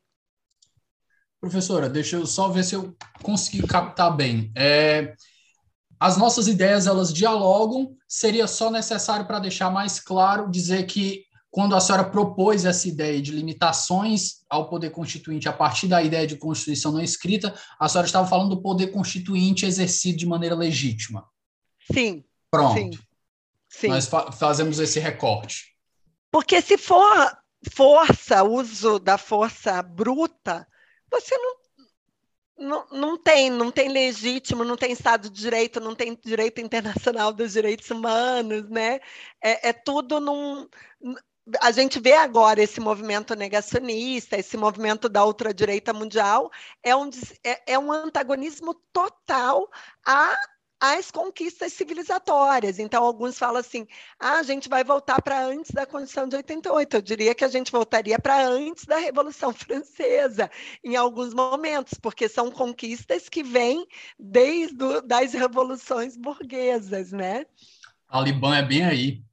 [1.40, 4.52] Professora, deixa eu só ver se eu consegui captar bem.
[4.56, 5.14] É,
[6.00, 11.76] as nossas ideias, elas dialogam, seria só necessário, para deixar mais claro, dizer que quando
[11.76, 16.38] a senhora propôs essa ideia de limitações ao poder constituinte a partir da ideia de
[16.38, 21.28] constituição não escrita, a senhora estava falando do poder constituinte exercido de maneira legítima.
[21.92, 22.24] Sim.
[22.52, 22.76] Pronto.
[22.76, 22.92] Sim.
[23.68, 23.88] Sim.
[23.88, 25.76] Nós fa fazemos esse recorte.
[26.32, 27.38] Porque se for
[27.72, 30.68] força, uso da força bruta,
[31.12, 31.56] você não,
[32.60, 37.32] não, não tem, não tem legítimo, não tem Estado de Direito, não tem direito internacional
[37.32, 39.00] dos direitos humanos, né?
[39.42, 40.68] É, é tudo num.
[41.62, 46.52] A gente vê agora esse movimento negacionista, esse movimento da ultradireita mundial,
[46.84, 47.10] é um,
[47.44, 49.68] é, é um antagonismo total
[50.06, 50.36] a
[50.80, 52.80] as conquistas civilizatórias.
[52.80, 53.86] Então, alguns falam assim:
[54.20, 56.96] ah, a gente vai voltar para antes da Constituição de 88.
[56.96, 60.50] Eu diria que a gente voltaria para antes da Revolução Francesa,
[60.84, 63.86] em alguns momentos, porque são conquistas que vêm
[64.18, 67.46] desde do, das revoluções burguesas, né?
[68.10, 69.24] Talibã é bem aí.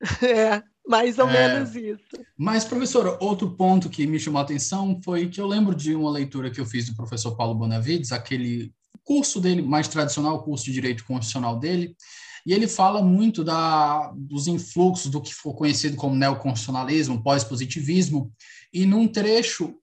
[0.20, 2.26] É, mais ou é, menos isso.
[2.36, 6.10] Mas, professora, outro ponto que me chamou a atenção foi que eu lembro de uma
[6.10, 8.74] leitura que eu fiz do professor Paulo Bonavides, aquele
[9.04, 11.96] curso dele mais tradicional, o curso de direito constitucional dele,
[12.44, 18.32] e ele fala muito da, dos influxos do que for conhecido como neoconstitucionalismo, pós-positivismo,
[18.72, 19.74] e num trecho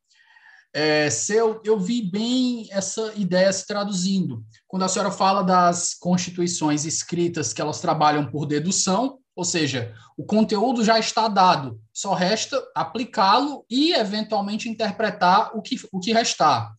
[0.74, 4.44] é, seu, eu vi bem essa ideia se traduzindo.
[4.68, 10.26] Quando a senhora fala das constituições escritas que elas trabalham por dedução, ou seja, o
[10.26, 16.74] conteúdo já está dado, só resta aplicá-lo e, eventualmente, interpretar o que, o que restar.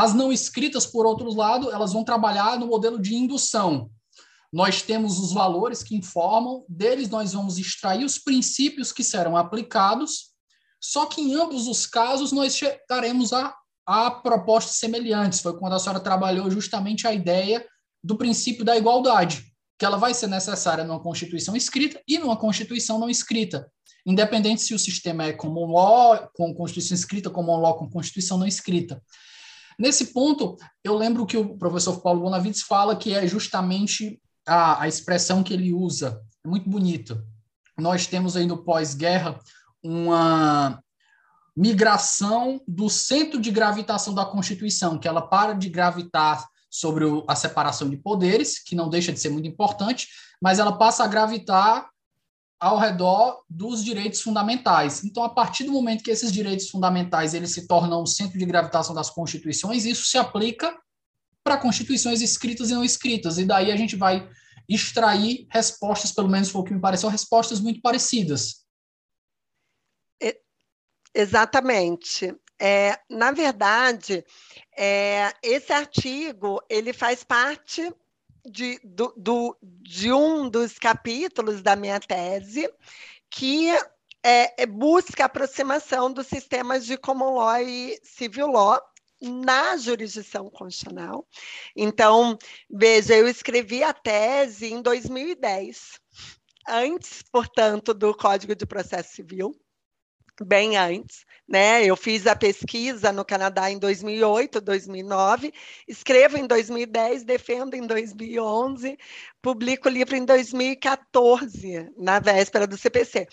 [0.00, 3.90] As não escritas, por outro lado, elas vão trabalhar no modelo de indução.
[4.50, 10.30] Nós temos os valores que informam, deles nós vamos extrair os princípios que serão aplicados,
[10.80, 15.42] só que em ambos os casos nós chegaremos a, a propostas semelhantes.
[15.42, 17.62] Foi quando a senhora trabalhou justamente a ideia
[18.02, 22.98] do princípio da igualdade, que ela vai ser necessária numa Constituição escrita e numa Constituição
[22.98, 23.70] não escrita,
[24.06, 28.46] independente se o sistema é common law, com Constituição escrita, common law com Constituição não
[28.46, 28.98] escrita.
[29.80, 34.86] Nesse ponto, eu lembro que o professor Paulo Bonavides fala que é justamente a, a
[34.86, 37.24] expressão que ele usa, é muito bonita.
[37.78, 39.40] Nós temos aí no pós-guerra
[39.82, 40.82] uma
[41.56, 47.88] migração do centro de gravitação da Constituição, que ela para de gravitar sobre a separação
[47.88, 50.08] de poderes, que não deixa de ser muito importante,
[50.42, 51.88] mas ela passa a gravitar
[52.60, 55.02] ao redor dos direitos fundamentais.
[55.02, 58.44] Então, a partir do momento que esses direitos fundamentais eles se tornam o centro de
[58.44, 60.78] gravitação das constituições, isso se aplica
[61.42, 63.38] para constituições escritas e não escritas.
[63.38, 64.28] E daí a gente vai
[64.68, 68.60] extrair respostas, pelo menos foi o que me pareceu, respostas muito parecidas.
[71.14, 72.34] Exatamente.
[72.60, 74.24] É, na verdade,
[74.76, 77.92] é, esse artigo ele faz parte
[78.44, 82.70] de, do, do, de um dos capítulos da minha tese,
[83.30, 83.70] que
[84.22, 88.80] é, é, busca aproximação dos sistemas de common law e civil law
[89.20, 91.26] na jurisdição constitucional.
[91.76, 92.38] Então,
[92.70, 96.00] veja, eu escrevi a tese em 2010,
[96.66, 99.54] antes, portanto, do Código de Processo Civil
[100.44, 101.84] bem antes, né?
[101.84, 105.52] Eu fiz a pesquisa no Canadá em 2008, 2009,
[105.86, 108.96] escrevo em 2010, defendo em 2011,
[109.42, 113.26] publico o livro em 2014, na véspera do CPC.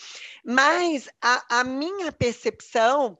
[0.43, 3.17] Mas a, a minha percepção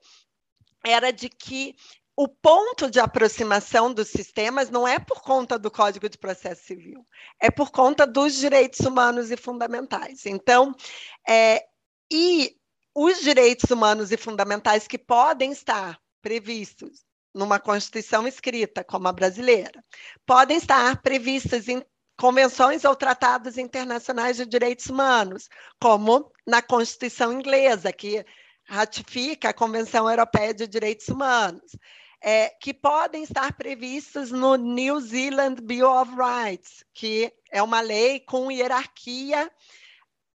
[0.84, 1.76] era de que
[2.16, 7.06] o ponto de aproximação dos sistemas não é por conta do Código de Processo Civil,
[7.40, 10.26] é por conta dos direitos humanos e fundamentais.
[10.26, 10.74] Então,
[11.28, 11.64] é,
[12.12, 12.58] e
[13.00, 19.86] os direitos humanos e fundamentais que podem estar previstos numa Constituição escrita, como a brasileira,
[20.26, 21.86] podem estar previstos em
[22.20, 25.48] convenções ou tratados internacionais de direitos humanos,
[25.80, 28.26] como na Constituição inglesa, que
[28.68, 31.78] ratifica a Convenção Europeia de Direitos Humanos.
[32.20, 38.20] é, que podem estar previstos no New Zealand Bill of Rights, que é uma lei
[38.22, 39.52] com hierarquia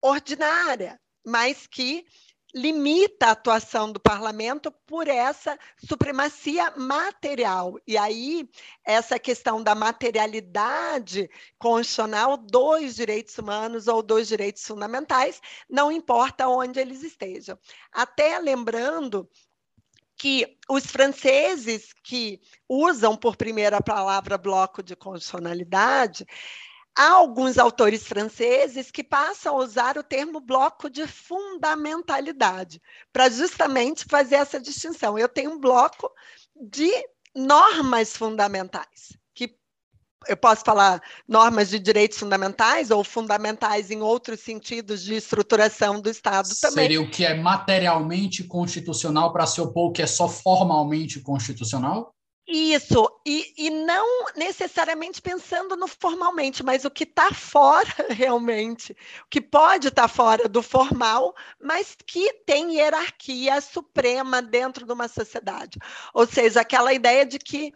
[0.02, 2.04] ordinária, mas que
[2.54, 7.78] limita a atuação do parlamento por essa supremacia material.
[7.86, 8.48] E aí,
[8.84, 16.80] essa questão da materialidade constitucional dos direitos humanos ou dos direitos fundamentais, não importa onde
[16.80, 17.58] eles estejam.
[17.92, 19.28] Até lembrando
[20.16, 26.26] que os franceses que usam por primeira palavra bloco de constitucionalidade
[27.00, 32.78] Há alguns autores franceses que passam a usar o termo bloco de fundamentalidade,
[33.10, 35.18] para justamente fazer essa distinção.
[35.18, 36.12] Eu tenho um bloco
[36.54, 36.90] de
[37.34, 39.56] normas fundamentais, que
[40.28, 46.10] eu posso falar normas de direitos fundamentais ou fundamentais em outros sentidos de estruturação do
[46.10, 46.84] Estado também.
[46.84, 52.14] Seria o que é materialmente constitucional para se opor o que é só formalmente constitucional?
[52.52, 58.90] Isso, e, e não necessariamente pensando no formalmente, mas o que está fora realmente,
[59.24, 61.32] o que pode estar tá fora do formal,
[61.62, 65.78] mas que tem hierarquia suprema dentro de uma sociedade.
[66.12, 67.72] Ou seja, aquela ideia de que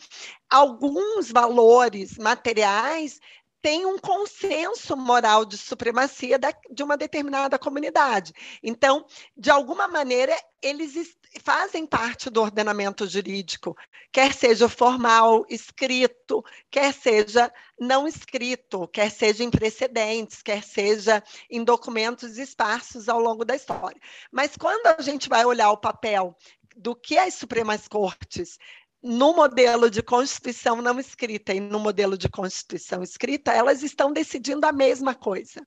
[0.51, 3.20] alguns valores materiais
[3.64, 8.34] tem um consenso moral de supremacia da, de uma determinada comunidade.
[8.62, 13.74] Então, de alguma maneira, eles fazem parte do ordenamento jurídico,
[14.12, 17.50] quer seja formal, escrito, quer seja
[17.80, 23.98] não escrito, quer seja em precedentes, quer seja em documentos esparsos ao longo da história.
[24.30, 26.36] Mas quando a gente vai olhar o papel
[26.76, 28.58] do que as Supremas Cortes
[29.05, 34.66] no modelo de Constituição não escrita e no modelo de Constituição escrita, elas estão decidindo
[34.66, 35.61] a mesma coisa,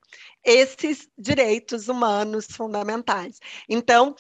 [0.44, 3.40] esses direitos humanos fundamentais.
[3.70, 4.16] Então,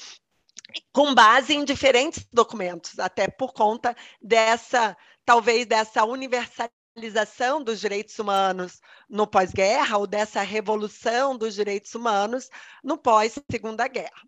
[0.93, 4.95] com base em diferentes documentos, até por conta dessa,
[5.25, 12.51] talvez dessa universalização dos direitos humanos no pós-guerra ou dessa revolução dos direitos humanos
[12.83, 14.21] no pós-segunda guerra.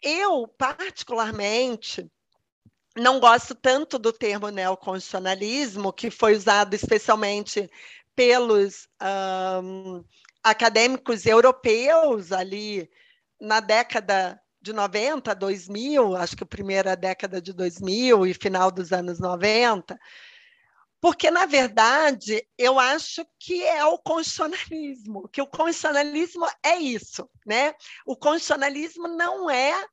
[0.00, 2.08] Eu, particularmente,
[2.98, 7.70] não gosto tanto do termo neoconstitucionalismo, que foi usado especialmente
[8.14, 8.88] pelos
[9.62, 10.04] um,
[10.42, 12.90] acadêmicos europeus ali
[13.40, 18.92] na década de 90, 2000, acho que a primeira década de 2000 e final dos
[18.92, 19.98] anos 90,
[21.00, 27.72] porque, na verdade, eu acho que é o constitucionalismo, que o constitucionalismo é isso, né?
[28.04, 29.86] O constitucionalismo não é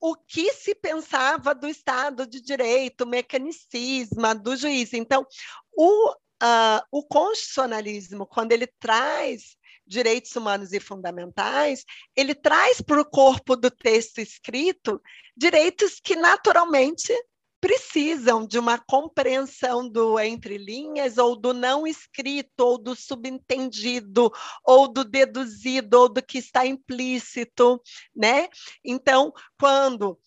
[0.00, 4.94] o que se pensava do Estado de Direito, mecanicismo do juiz.
[4.94, 5.26] Então,
[5.72, 11.84] o, uh, o constitucionalismo, quando ele traz direitos humanos e fundamentais,
[12.16, 15.02] ele traz para o corpo do texto escrito
[15.36, 17.12] direitos que naturalmente
[17.60, 24.32] precisam de uma compreensão do entre linhas ou do não escrito ou do subentendido
[24.64, 27.80] ou do deduzido ou do que está implícito,
[28.14, 28.48] né?
[28.84, 30.18] Então, quando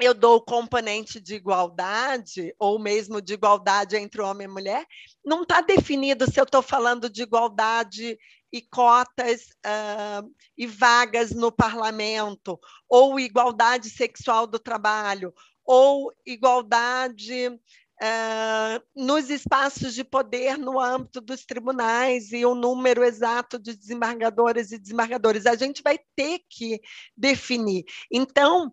[0.00, 4.86] eu dou o componente de igualdade, ou mesmo de igualdade entre homem e mulher,
[5.24, 8.18] não está definido se eu estou falando de igualdade
[8.52, 12.58] e cotas uh, e vagas no parlamento,
[12.88, 15.32] ou igualdade sexual do trabalho,
[15.64, 23.58] ou igualdade uh, nos espaços de poder no âmbito dos tribunais e o número exato
[23.58, 25.46] de desembargadoras e desembargadores.
[25.46, 26.80] A gente vai ter que
[27.16, 27.84] definir.
[28.10, 28.72] Então,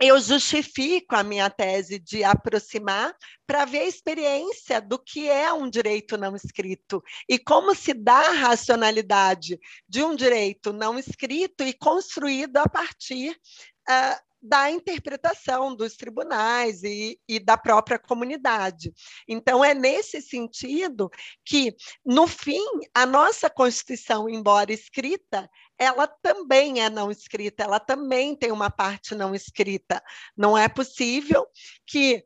[0.00, 3.14] eu justifico a minha tese de aproximar
[3.46, 8.28] para ver a experiência do que é um direito não escrito e como se dá
[8.28, 13.32] a racionalidade de um direito não escrito e construído a partir
[13.90, 18.92] uh, da interpretação dos tribunais e, e, da própria comunidade.
[19.26, 21.10] Então, é nesse sentido
[21.44, 21.74] que,
[22.04, 22.64] no fim,
[22.94, 29.14] a nossa Constituição, embora escrita, ela também é não escrita, ela também tem uma parte
[29.14, 30.02] não escrita.
[30.36, 31.46] Não é possível
[31.86, 32.24] que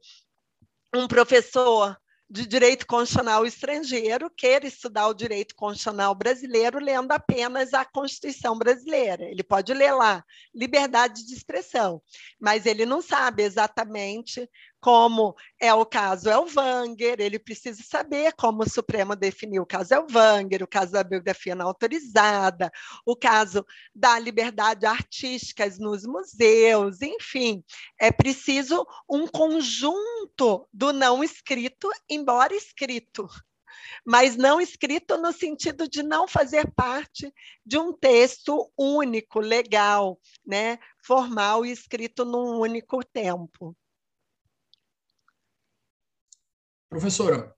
[0.95, 1.97] um professor
[2.33, 9.25] de direito constitucional estrangeiro queira estudar o direito constitucional brasileiro lendo apenas a Constituição brasileira.
[9.25, 10.25] Ele pode ler lá,
[10.55, 12.01] liberdade de expressão,
[12.41, 14.49] mas ele não sabe exatamente
[14.83, 20.61] como é o caso Elvanger, ele precisa saber como o Supremo definiu o caso Elvanger,
[20.65, 22.69] o caso da biografia não autorizada,
[23.07, 23.65] o caso
[23.95, 27.63] da liberdade artística nos museus, enfim,
[28.01, 33.29] é preciso um conjunto do não escrito, embora escrito,
[34.05, 37.33] mas não escrito no sentido de não fazer parte
[37.65, 43.77] de um texto único, legal, né, formal e escrito num único tempo.
[46.93, 47.51] Professora,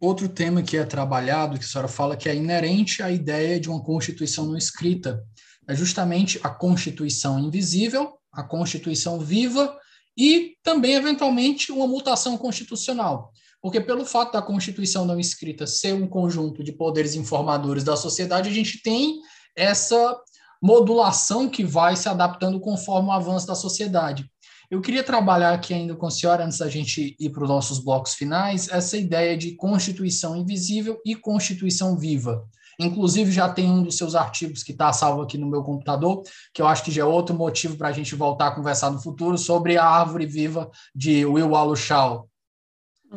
[0.00, 3.68] outro tema que é trabalhado, que a senhora fala que é inerente à ideia de
[3.68, 5.20] uma Constituição não escrita,
[5.66, 9.76] é justamente a Constituição invisível, a Constituição viva
[10.16, 13.32] e também, eventualmente, uma mutação constitucional.
[13.60, 18.48] Porque, pelo fato da Constituição não escrita ser um conjunto de poderes informadores da sociedade,
[18.48, 19.18] a gente tem
[19.56, 20.16] essa
[20.62, 24.30] modulação que vai se adaptando conforme o avanço da sociedade.
[24.70, 27.78] Eu queria trabalhar aqui ainda com a senhora, antes da gente ir para os nossos
[27.78, 32.46] blocos finais, essa ideia de Constituição invisível e Constituição viva.
[32.78, 36.62] Inclusive, já tem um dos seus artigos que está salvo aqui no meu computador, que
[36.62, 39.38] eu acho que já é outro motivo para a gente voltar a conversar no futuro,
[39.38, 42.28] sobre a árvore viva de Will Wallace Shaw,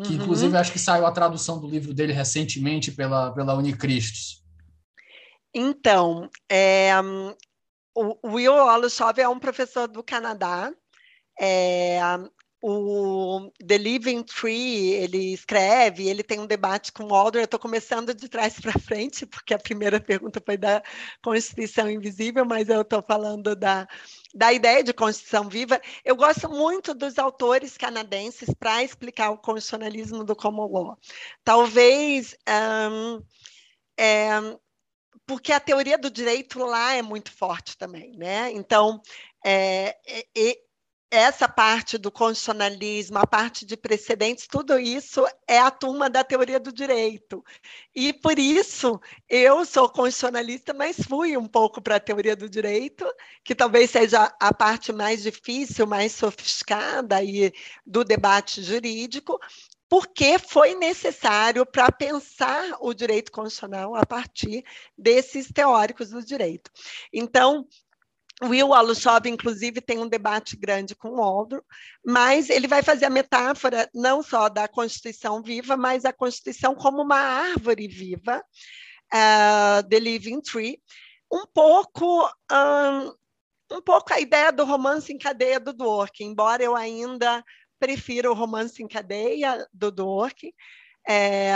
[0.03, 0.15] que uhum.
[0.15, 4.41] inclusive acho que saiu a tradução do livro dele recentemente pela, pela Unicristos.
[5.53, 6.93] Então, é,
[7.93, 10.73] o Will Shaw é um professor do Canadá,
[11.39, 11.99] é,
[12.63, 17.59] o The Living Tree, ele escreve, ele tem um debate com o Alder, eu estou
[17.59, 20.84] começando de trás para frente, porque a primeira pergunta foi da
[21.23, 23.88] Constituição Invisível, mas eu estou falando da,
[24.36, 25.82] da ideia de Constituição Viva.
[26.05, 30.97] Eu gosto muito dos autores canadenses para explicar o constitucionalismo do common law.
[31.43, 32.36] Talvez...
[32.47, 33.23] Um,
[33.97, 34.29] é,
[35.25, 38.51] porque a teoria do direito lá é muito forte também, né?
[38.51, 39.01] Então,
[39.45, 39.95] é,
[40.36, 40.57] é,
[41.12, 46.57] essa parte do constitucionalismo, a parte de precedentes, tudo isso é a turma da teoria
[46.57, 47.43] do direito.
[47.93, 53.05] E por isso eu sou constitucionalista, mas fui um pouco para a teoria do direito,
[53.43, 57.51] que talvez seja a parte mais difícil, mais sofisticada aí
[57.86, 59.38] do debate jurídico,
[59.89, 64.64] porque foi necessário para pensar o direito constitucional a partir
[64.97, 66.72] desses teóricos do direito.
[67.12, 67.68] Então,
[68.43, 71.63] Will Alushob, inclusive, tem um debate grande com o Aldro,
[72.03, 77.03] mas ele vai fazer a metáfora não só da Constituição viva, mas a Constituição como
[77.03, 78.43] uma árvore viva,
[79.13, 80.81] uh, The Living Tree,
[81.31, 86.75] um pouco, um, um pouco a ideia do romance em cadeia do Dworkin, embora eu
[86.75, 87.43] ainda
[87.79, 90.51] prefira o romance em cadeia do Dworkin,
[91.07, 91.51] é,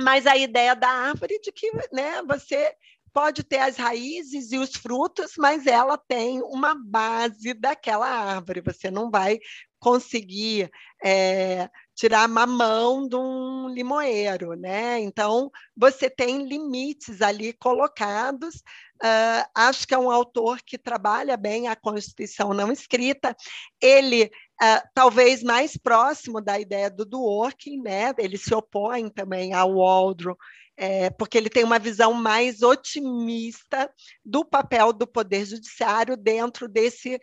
[0.00, 2.74] mas a ideia da árvore de que né, você
[3.12, 8.60] pode ter as raízes e os frutos, mas ela tem uma base daquela árvore.
[8.60, 9.38] Você não vai
[9.78, 10.70] conseguir
[11.02, 15.00] é, tirar mamão de um limoeiro, né?
[15.00, 18.56] Então, você tem limites ali colocados.
[19.02, 23.34] Uh, acho que é um autor que trabalha bem a Constituição não escrita.
[23.80, 24.24] Ele,
[24.62, 28.14] uh, talvez mais próximo da ideia do Dworkin, né?
[28.18, 30.36] Ele se opõe também ao Waldron
[30.82, 33.92] é, porque ele tem uma visão mais otimista
[34.24, 37.20] do papel do Poder Judiciário dentro desse,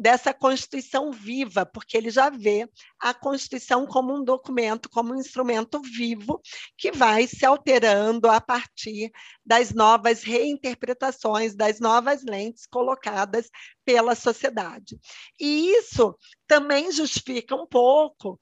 [0.00, 2.66] dessa Constituição viva, porque ele já vê
[2.98, 6.40] a Constituição como um documento, como um instrumento vivo,
[6.78, 9.12] que vai se alterando a partir
[9.44, 13.50] das novas reinterpretações, das novas lentes colocadas
[13.84, 14.98] pela sociedade.
[15.38, 18.40] E isso também justifica um pouco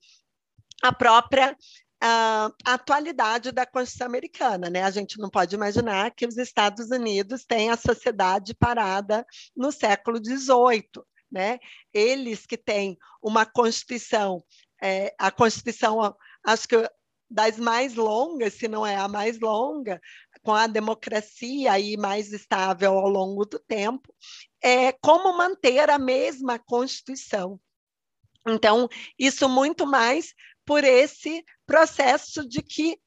[0.80, 1.56] a própria
[2.04, 4.68] a atualidade da Constituição americana.
[4.68, 4.82] Né?
[4.82, 9.24] A gente não pode imaginar que os Estados Unidos têm a sociedade parada
[9.56, 11.04] no século XVIII.
[11.30, 11.60] Né?
[11.94, 14.42] Eles que têm uma Constituição,
[14.82, 16.90] é, a Constituição, acho que
[17.30, 20.00] das mais longas, se não é a mais longa,
[20.42, 24.12] com a democracia aí mais estável ao longo do tempo,
[24.60, 27.60] é como manter a mesma Constituição.
[28.46, 30.34] Então, isso muito mais
[30.64, 32.98] por esse processo de que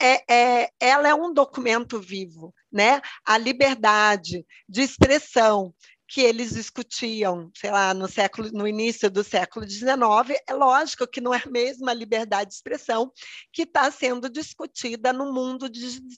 [0.00, 3.02] é, é, ela é um documento vivo, né?
[3.26, 5.74] A liberdade de expressão
[6.08, 11.20] que eles discutiam, sei lá, no século, no início do século XIX, é lógico que
[11.20, 13.12] não é a mesma liberdade de expressão
[13.52, 15.68] que está sendo discutida no mundo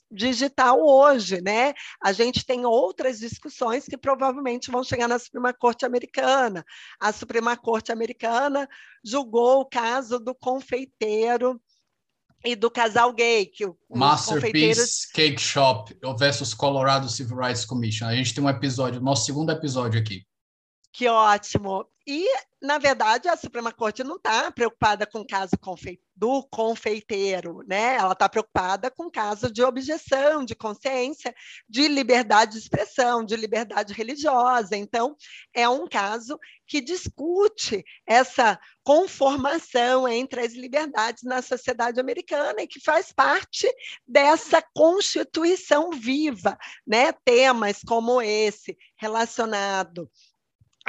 [0.09, 1.73] digital hoje, né?
[2.01, 6.63] A gente tem outras discussões que provavelmente vão chegar na Suprema Corte Americana.
[6.97, 8.69] A Suprema Corte Americana
[9.03, 11.59] julgou o caso do confeiteiro
[12.43, 18.07] e do casal gay, que o Masterpiece Cake Shop versus Colorado Civil Rights Commission.
[18.07, 20.23] A gente tem um episódio, nosso segundo episódio aqui.
[20.91, 21.87] Que ótimo.
[22.07, 22.25] E,
[22.59, 25.51] na verdade, a Suprema Corte não está preocupada com o caso
[26.15, 27.95] do confeiteiro, né?
[27.95, 31.33] Ela está preocupada com o caso de objeção, de consciência,
[31.69, 34.75] de liberdade de expressão, de liberdade religiosa.
[34.75, 35.15] Então,
[35.53, 42.81] é um caso que discute essa conformação entre as liberdades na sociedade americana e que
[42.81, 43.71] faz parte
[44.07, 47.11] dessa constituição viva, né?
[47.23, 50.09] Temas como esse relacionado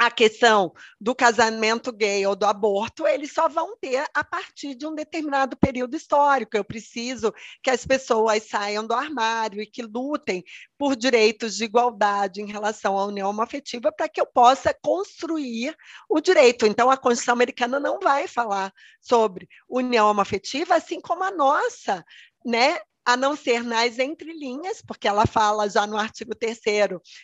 [0.01, 4.87] a questão do casamento gay ou do aborto, eles só vão ter a partir de
[4.87, 6.57] um determinado período histórico.
[6.57, 7.31] Eu preciso
[7.61, 10.43] que as pessoas saiam do armário e que lutem
[10.75, 15.77] por direitos de igualdade em relação à união homoafetiva para que eu possa construir
[16.09, 16.65] o direito.
[16.65, 22.03] Então, a Constituição americana não vai falar sobre união homoafetiva, assim como a nossa,
[22.43, 26.59] né, a não ser nas entrelinhas, porque ela fala já no artigo 3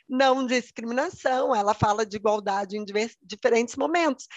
[0.10, 2.86] não discriminação, ela fala de igualdade em
[3.22, 4.28] diferentes momentos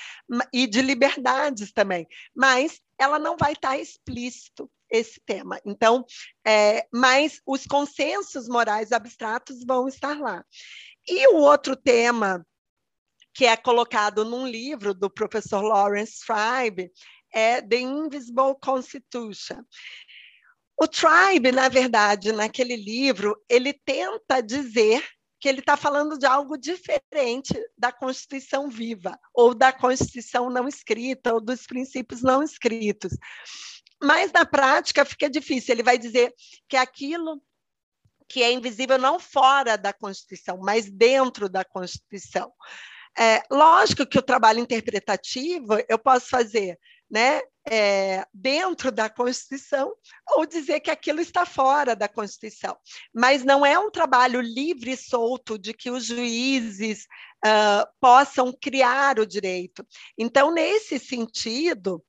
[0.53, 5.59] e de liberdades também, mas ela não vai estar explícito esse tema.
[5.64, 6.05] Então,
[6.47, 10.45] é, mas os consensos morais abstratos vão estar lá.
[11.09, 12.45] E o outro tema
[13.32, 16.91] que é colocado num livro do professor Lawrence Tribe
[17.32, 19.62] é The Invisible Constitution.
[20.83, 25.07] O Tribe, na verdade, naquele livro, ele tenta dizer
[25.39, 31.35] que ele está falando de algo diferente da Constituição viva, ou da Constituição não escrita,
[31.35, 33.12] ou dos princípios não escritos.
[34.03, 35.74] Mas na prática fica difícil.
[35.74, 36.33] Ele vai dizer
[36.66, 37.43] que aquilo
[38.26, 42.51] que é invisível não fora da Constituição, mas dentro da Constituição.
[43.18, 46.78] É, lógico que o trabalho interpretativo eu posso fazer
[47.11, 47.43] né,
[47.73, 49.95] é, dentro da Constituição
[50.33, 52.77] ou dizer que aquilo está fora da Constituição.
[53.14, 57.07] Mas não é um trabalho livre e solto de que os juízes
[57.47, 59.87] uh, possam criar o direito.
[60.18, 62.05] Então, nesse sentido,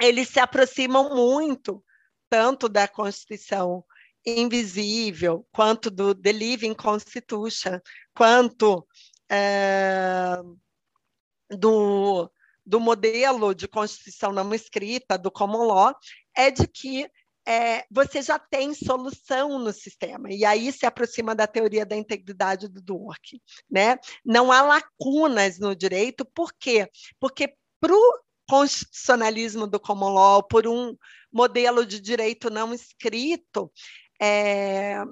[0.00, 1.84] eles se aproximam muito
[2.30, 3.84] tanto da Constituição
[4.24, 7.78] invisível, quanto do The Living Constitution,
[8.14, 8.86] quanto
[9.28, 10.36] é,
[11.50, 12.30] do
[12.64, 15.94] do modelo de Constituição não escrita, do common law,
[16.36, 17.08] é de que
[17.46, 22.68] é, você já tem solução no sistema, e aí se aproxima da teoria da integridade
[22.68, 23.38] do Dworkin.
[23.70, 23.98] Né?
[24.24, 26.88] Não há lacunas no direito, por quê?
[27.20, 30.96] Porque para o constitucionalismo do common law, por um
[31.32, 33.70] modelo de direito não escrito,
[34.20, 35.02] é,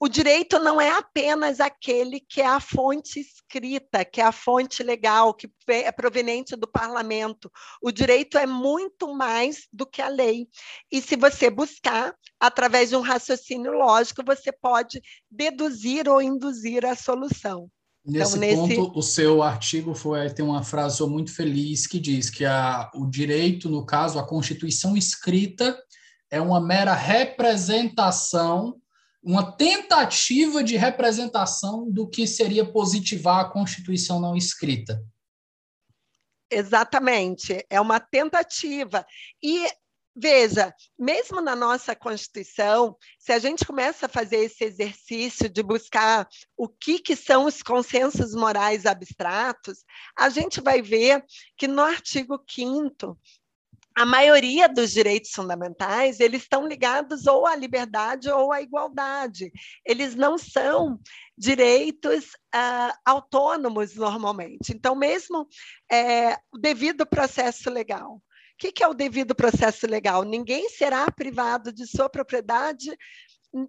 [0.00, 4.82] o direito não é apenas aquele que é a fonte escrita, que é a fonte
[4.82, 7.50] legal, que é proveniente do parlamento.
[7.82, 10.46] O direito é muito mais do que a lei.
[10.90, 16.94] E se você buscar, através de um raciocínio lógico, você pode deduzir ou induzir a
[16.94, 17.68] solução.
[18.06, 18.76] Nesse, então, nesse...
[18.76, 23.04] ponto, o seu artigo foi tem uma frase muito feliz que diz que a, o
[23.04, 25.76] direito, no caso, a Constituição escrita,
[26.30, 28.80] é uma mera representação
[29.22, 35.02] uma tentativa de representação do que seria positivar a Constituição não escrita.
[36.50, 39.04] Exatamente, é uma tentativa.
[39.42, 39.66] E
[40.16, 46.26] veja, mesmo na nossa Constituição, se a gente começa a fazer esse exercício de buscar
[46.56, 49.84] o que, que são os consensos morais abstratos,
[50.16, 51.24] a gente vai ver
[51.56, 53.18] que no artigo 5
[53.98, 59.50] a maioria dos direitos fundamentais eles estão ligados ou à liberdade ou à igualdade.
[59.84, 61.00] Eles não são
[61.36, 64.72] direitos uh, autônomos normalmente.
[64.72, 65.48] Então, mesmo
[65.90, 68.14] é, o devido processo legal.
[68.14, 68.22] O
[68.56, 70.22] que, que é o devido processo legal?
[70.22, 72.96] Ninguém será privado de sua propriedade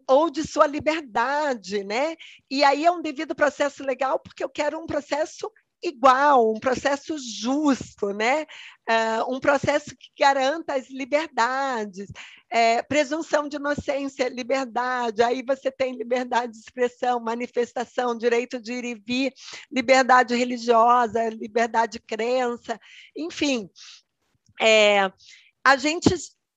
[0.08, 2.16] ou de sua liberdade, né?
[2.52, 5.52] E aí é um devido processo legal porque eu quero um processo
[5.82, 8.44] igual, um processo justo, né?
[8.90, 12.10] Uh, um processo que garanta as liberdades,
[12.50, 18.86] é, presunção de inocência, liberdade, aí você tem liberdade de expressão, manifestação, direito de ir
[18.86, 19.34] e vir,
[19.72, 22.80] liberdade religiosa, liberdade de crença,
[23.16, 23.70] enfim.
[24.60, 25.12] É,
[25.64, 26.10] a gente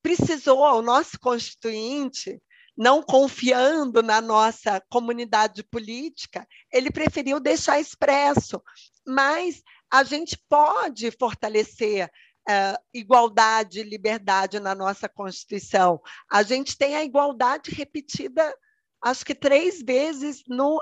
[0.02, 2.40] precisou, o nosso constituinte,
[2.76, 8.62] não confiando na nossa comunidade política, ele preferiu deixar expresso.
[9.06, 12.10] Mas a gente pode fortalecer
[12.48, 16.00] uh, igualdade e liberdade na nossa Constituição.
[16.30, 18.54] A gente tem a igualdade repetida,
[19.02, 20.80] acho que três vezes no,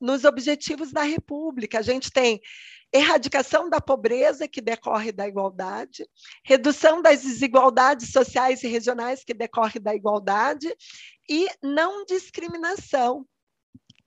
[0.00, 1.78] nos objetivos da República.
[1.78, 2.40] A gente tem
[2.92, 6.08] erradicação da pobreza, que decorre da igualdade,
[6.44, 10.72] redução das desigualdades sociais e regionais, que decorre da igualdade,
[11.28, 13.26] e não discriminação,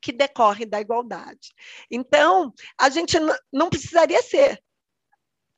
[0.08, 1.54] que decorre da igualdade.
[1.92, 3.18] Então, a gente
[3.52, 4.64] não precisaria ser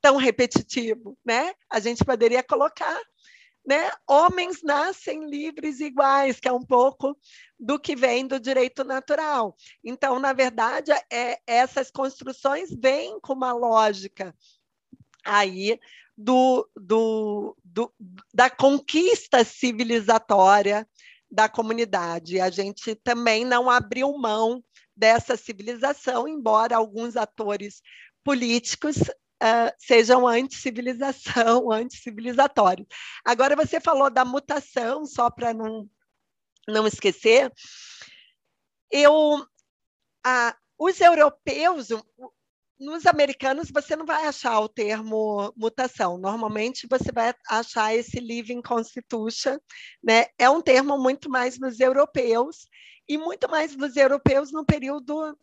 [0.01, 1.53] tão repetitivo, né?
[1.69, 2.99] A gente poderia colocar
[3.67, 3.91] né?
[4.07, 7.15] Homens nascem livres e iguais, que é um pouco
[7.59, 9.55] do que vem do direito natural.
[9.83, 14.33] Então, na verdade, é, essas construções vêm com uma lógica
[15.23, 15.79] aí
[16.17, 17.93] do, do, do,
[18.33, 20.87] da conquista civilizatória
[21.31, 22.39] da comunidade.
[22.39, 24.63] A gente também não abriu mão
[24.95, 27.81] dessa civilização, embora alguns atores
[28.23, 32.87] políticos uh, sejam anti-civilização, anti-civilizatórios.
[33.23, 35.89] Agora, você falou da mutação, só para não,
[36.67, 37.51] não esquecer,
[38.91, 41.89] eu, uh, os europeus,
[42.79, 46.17] nos americanos você não vai achar o termo mutação.
[46.17, 49.57] Normalmente você vai achar esse living constitution,
[50.01, 50.27] né?
[50.37, 52.67] É um termo muito mais nos europeus
[53.07, 55.37] e muito mais dos europeus no período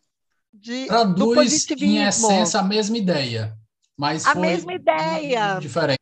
[0.52, 1.98] de Traduz, do positivismo.
[1.98, 3.54] em essência a mesma ideia,
[3.96, 6.00] mas a mesma ideia, diferente.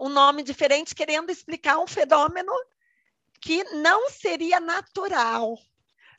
[0.00, 2.52] Um nome diferente querendo explicar um fenômeno
[3.40, 5.58] que não seria natural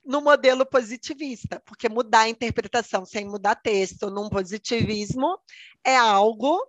[0.10, 5.38] no modelo positivista, porque mudar a interpretação sem mudar texto num positivismo
[5.86, 6.60] é algo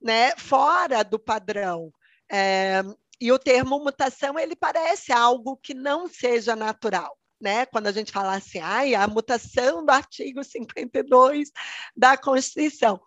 [0.00, 1.92] né, fora do padrão.
[2.30, 2.84] É,
[3.20, 7.18] e o termo mutação ele parece algo que não seja natural.
[7.40, 7.66] Né?
[7.66, 11.50] Quando a gente fala assim, ai, a mutação do artigo 52
[11.96, 13.00] da Constituição.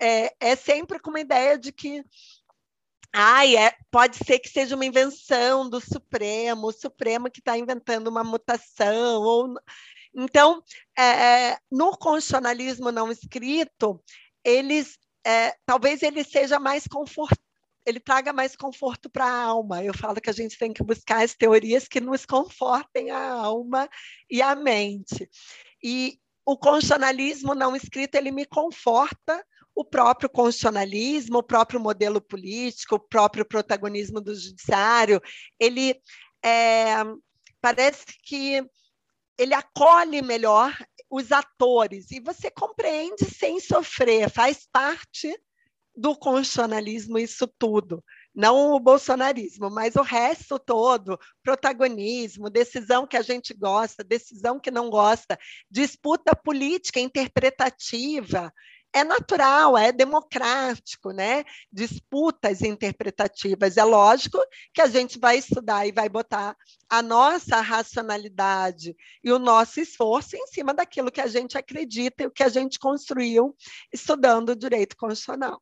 [0.00, 2.04] É, é sempre com uma ideia de que
[3.12, 8.08] Ai, é, pode ser que seja uma invenção do Supremo, o Supremo que está inventando
[8.08, 9.22] uma mutação.
[9.22, 9.54] Ou...
[10.14, 10.62] Então,
[10.96, 14.02] é, é, no constitucionalismo não escrito,
[14.42, 17.42] eles é, talvez ele seja mais confortável
[17.84, 19.82] ele traga mais conforto para a alma.
[19.82, 23.88] Eu falo que a gente tem que buscar as teorias que nos confortem a alma
[24.30, 25.28] e a mente.
[25.82, 29.44] E o constitucionalismo não escrito ele me conforta
[29.74, 35.20] o próprio constitucionalismo, o próprio modelo político, o próprio protagonismo do judiciário,
[35.58, 36.00] ele
[36.44, 36.96] é,
[37.60, 38.64] parece que
[39.38, 40.76] ele acolhe melhor
[41.10, 45.34] os atores e você compreende sem sofrer, faz parte
[45.94, 48.02] do constitucionalismo isso tudo.
[48.34, 54.70] Não o bolsonarismo, mas o resto todo, protagonismo, decisão que a gente gosta, decisão que
[54.70, 55.38] não gosta,
[55.70, 58.50] disputa política interpretativa,
[58.92, 61.44] é natural, é democrático, né?
[61.72, 63.76] Disputas interpretativas.
[63.76, 64.38] É lógico
[64.74, 66.56] que a gente vai estudar e vai botar
[66.88, 72.26] a nossa racionalidade e o nosso esforço em cima daquilo que a gente acredita e
[72.26, 73.56] o que a gente construiu
[73.92, 75.60] estudando direito constitucional.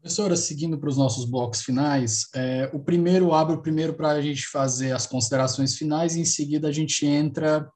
[0.00, 4.20] Professora, seguindo para os nossos blocos finais, é, o primeiro abre o primeiro para a
[4.20, 7.66] gente fazer as considerações finais e em seguida a gente entra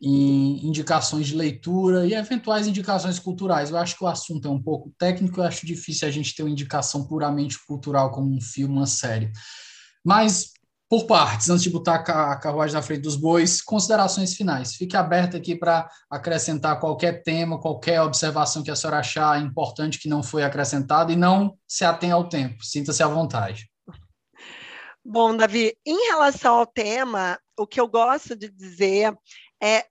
[0.00, 3.70] em indicações de leitura e eventuais indicações culturais.
[3.70, 6.42] Eu acho que o assunto é um pouco técnico, eu acho difícil a gente ter
[6.42, 9.30] uma indicação puramente cultural como um filme, uma série.
[10.02, 10.52] Mas,
[10.88, 14.74] por partes, antes de botar a carruagem na frente dos bois, considerações finais.
[14.74, 20.08] Fique aberto aqui para acrescentar qualquer tema, qualquer observação que a senhora achar importante que
[20.08, 22.64] não foi acrescentada e não se atenha ao tempo.
[22.64, 23.70] Sinta-se à vontade.
[25.04, 29.14] Bom, Davi, em relação ao tema, o que eu gosto de dizer
[29.62, 29.84] é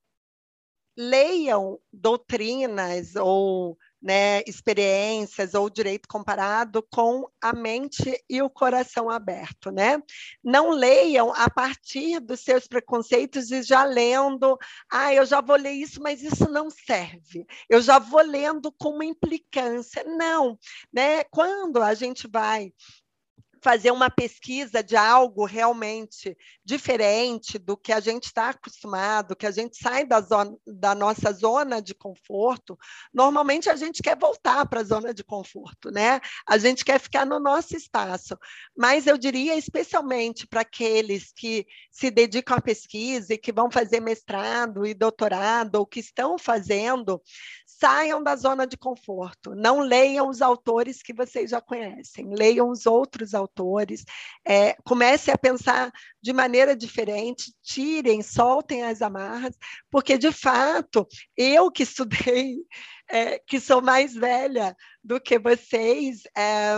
[0.99, 9.71] leiam doutrinas ou né, experiências ou direito comparado com a mente e o coração aberto,
[9.71, 10.01] né?
[10.43, 14.57] Não leiam a partir dos seus preconceitos e já lendo,
[14.91, 17.45] ah, eu já vou ler isso, mas isso não serve.
[17.69, 20.03] Eu já vou lendo com uma implicância.
[20.03, 20.59] Não,
[20.91, 21.23] né?
[21.25, 22.73] Quando a gente vai
[23.61, 29.51] fazer uma pesquisa de algo realmente diferente do que a gente está acostumado, que a
[29.51, 32.77] gente sai da, zona, da nossa zona de conforto,
[33.13, 36.19] normalmente a gente quer voltar para a zona de conforto, né?
[36.47, 38.37] A gente quer ficar no nosso espaço.
[38.75, 43.99] Mas eu diria, especialmente para aqueles que se dedicam à pesquisa e que vão fazer
[43.99, 47.21] mestrado e doutorado, ou que estão fazendo,
[47.79, 49.55] saiam da zona de conforto.
[49.55, 54.03] Não leiam os autores que vocês já conhecem, leiam os outros autores
[54.45, 59.55] é, comece a pensar de maneira diferente, tirem, soltem as amarras,
[59.89, 61.07] porque, de fato,
[61.37, 62.57] eu que estudei,
[63.09, 66.75] é, que sou mais velha do que vocês, é,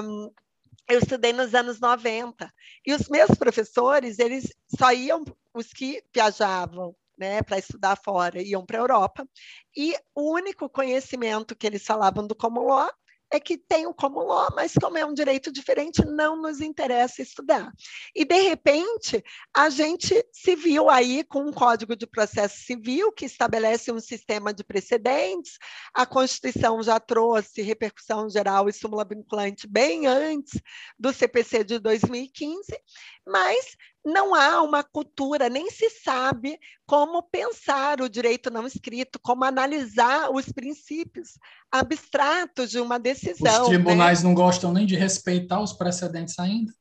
[0.87, 2.51] eu estudei nos anos 90,
[2.85, 5.23] e os meus professores, eles só iam,
[5.53, 9.27] os que viajavam, né, para estudar fora, iam para a Europa,
[9.77, 12.89] e o único conhecimento que eles falavam do common law
[13.31, 17.21] é que tem o common law, mas como é um direito diferente, não nos interessa
[17.21, 17.71] estudar.
[18.13, 19.23] E, de repente,
[19.55, 24.53] a gente se viu aí com um código de processo civil que estabelece um sistema
[24.53, 25.57] de precedentes,
[25.93, 30.59] a Constituição já trouxe repercussão geral e súmula vinculante bem antes
[30.99, 32.61] do CPC de 2015,
[33.25, 39.43] mas não há uma cultura, nem se sabe como pensar o direito não escrito, como
[39.43, 41.37] analisar os princípios
[41.71, 43.63] abstratos de uma decisão.
[43.63, 44.27] Os tribunais né?
[44.27, 46.73] não gostam nem de respeitar os precedentes ainda?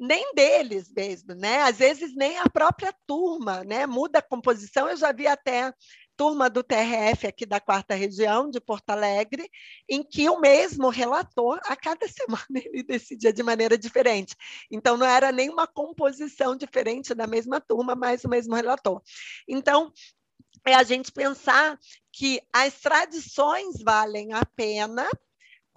[0.00, 1.60] nem deles mesmo, né?
[1.60, 3.86] Às vezes nem a própria turma, né?
[3.86, 4.88] Muda a composição.
[4.88, 5.74] Eu já vi até
[6.20, 9.50] turma do TRF aqui da quarta região de Porto Alegre,
[9.88, 14.36] em que o mesmo relator, a cada semana ele decidia de maneira diferente.
[14.70, 19.00] Então, não era nenhuma composição diferente da mesma turma, mas o mesmo relator.
[19.48, 19.90] Então,
[20.66, 21.78] é a gente pensar
[22.12, 25.08] que as tradições valem a pena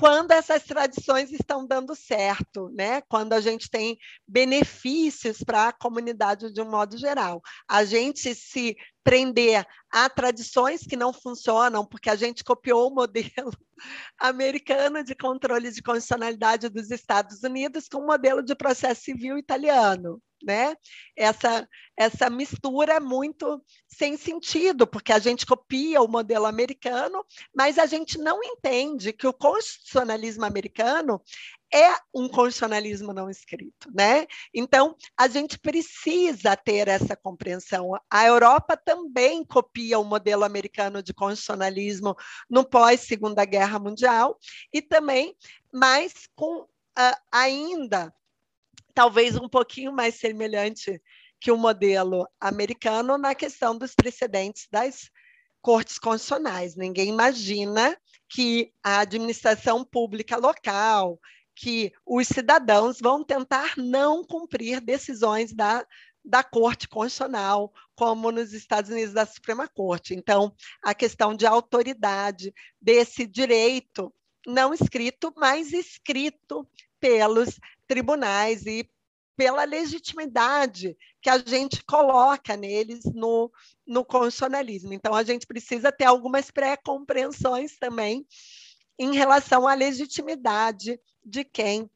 [0.03, 2.99] quando essas tradições estão dando certo, né?
[3.03, 3.97] quando a gente tem
[4.27, 7.41] benefícios para a comunidade de um modo geral.
[7.69, 13.53] A gente se prender a tradições que não funcionam, porque a gente copiou o modelo
[14.19, 20.21] americano de controle de constitucionalidade dos Estados Unidos com o modelo de processo civil italiano
[20.43, 20.75] né?
[21.15, 27.25] Essa, essa mistura muito sem sentido, porque a gente copia o modelo americano,
[27.55, 31.21] mas a gente não entende que o constitucionalismo americano
[31.73, 34.27] é um constitucionalismo não escrito, né?
[34.53, 37.99] Então, a gente precisa ter essa compreensão.
[38.09, 42.15] A Europa também copia o modelo americano de constitucionalismo
[42.47, 44.37] no pós-Segunda Guerra Mundial
[44.71, 45.35] e também,
[45.71, 48.13] mas com uh, ainda
[48.93, 51.01] talvez um pouquinho mais semelhante
[51.39, 55.09] que o modelo americano na questão dos precedentes das
[55.61, 56.75] cortes constitucionais.
[56.75, 57.97] Ninguém imagina
[58.29, 61.19] que a administração pública local,
[61.55, 65.85] que os cidadãos vão tentar não cumprir decisões da,
[66.23, 70.13] da Corte Constitucional, como nos Estados Unidos da Suprema Corte.
[70.13, 74.13] Então, a questão de autoridade desse direito
[74.45, 76.67] não escrito, mas escrito
[76.99, 78.89] pelos tribunais e
[79.35, 83.51] pela legitimidade que a gente coloca neles no,
[83.85, 84.93] no constitucionalismo.
[84.93, 88.25] Então, a gente precisa ter algumas pré-compreensões também
[88.99, 91.89] em relação à legitimidade de quem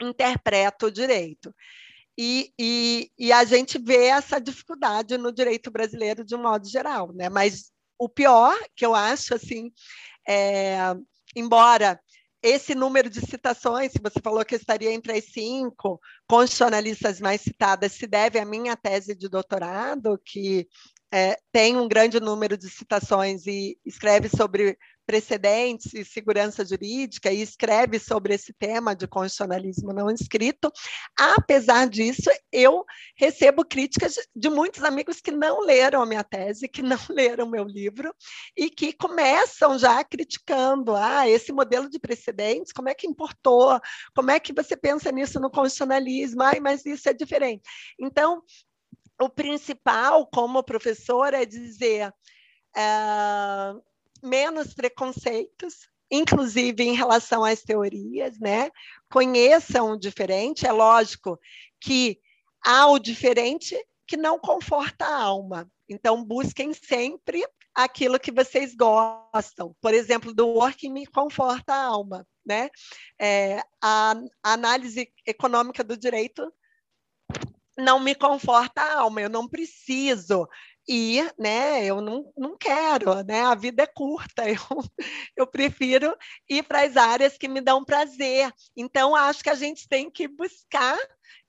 [0.00, 1.54] interpreta o direito.
[2.16, 7.12] E, e, e, a gente vê essa dificuldade no direito brasileiro de um modo geral,
[7.12, 7.28] né?
[7.28, 9.72] Mas o pior que eu acho, assim,
[10.26, 10.76] é,
[11.34, 12.00] embora
[12.44, 17.92] esse número de citações, se você falou que estaria entre as cinco constitucionalistas mais citadas,
[17.92, 20.68] se deve à minha tese de doutorado, que
[21.10, 24.76] é, tem um grande número de citações e escreve sobre
[25.06, 30.72] precedentes e segurança jurídica e escreve sobre esse tema de constitucionalismo não escrito.
[31.18, 32.84] Apesar disso, eu
[33.16, 37.50] recebo críticas de muitos amigos que não leram a minha tese, que não leram o
[37.50, 38.14] meu livro
[38.56, 43.80] e que começam já criticando, ah, esse modelo de precedentes, como é que importou?
[44.14, 46.42] Como é que você pensa nisso no constitucionalismo?
[46.42, 47.62] Ai, mas isso é diferente.
[47.98, 48.42] Então,
[49.20, 52.12] o principal como professor é dizer
[52.76, 53.82] uh,
[54.24, 58.70] menos preconceitos, inclusive em relação às teorias, né?
[59.10, 60.66] Conheçam o diferente.
[60.66, 61.38] É lógico
[61.80, 62.18] que
[62.64, 65.70] há o diferente que não conforta a alma.
[65.88, 67.44] Então, busquem sempre
[67.74, 69.74] aquilo que vocês gostam.
[69.80, 72.26] Por exemplo, do work me conforta a alma.
[72.44, 72.68] Né?
[73.18, 76.52] É, a análise econômica do direito
[77.76, 80.46] não me conforta a alma, eu não preciso
[80.86, 83.42] e né, eu não, não quero, né?
[83.42, 84.58] A vida é curta, eu,
[85.36, 86.14] eu prefiro
[86.48, 88.52] ir para as áreas que me dão prazer.
[88.76, 90.98] Então, acho que a gente tem que buscar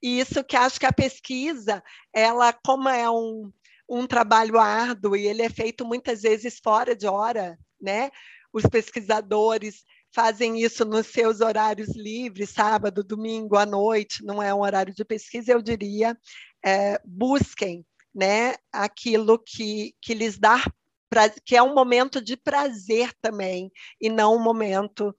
[0.01, 1.83] isso, que acho que a pesquisa,
[2.13, 3.51] ela, como é um,
[3.89, 8.11] um trabalho árduo e ele é feito muitas vezes fora de hora, né?
[8.53, 9.83] Os pesquisadores
[10.13, 15.03] fazem isso nos seus horários livres, sábado, domingo, à noite, não é um horário de
[15.03, 16.17] pesquisa, eu diria,
[16.63, 17.85] é, busquem
[18.15, 20.63] né, aquilo que, que lhes dá
[21.09, 23.69] pra, que é um momento de prazer também,
[23.99, 25.13] e não um momento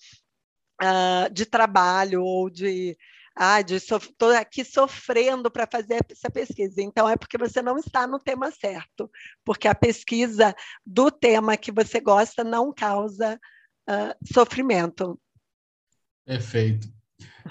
[0.82, 2.96] uh, de trabalho ou de
[3.38, 6.80] ah, estou aqui sofrendo para fazer essa pesquisa.
[6.80, 9.10] Então, é porque você não está no tema certo,
[9.44, 10.54] porque a pesquisa
[10.86, 13.38] do tema que você gosta não causa
[13.88, 15.20] uh, sofrimento.
[16.24, 16.88] Perfeito.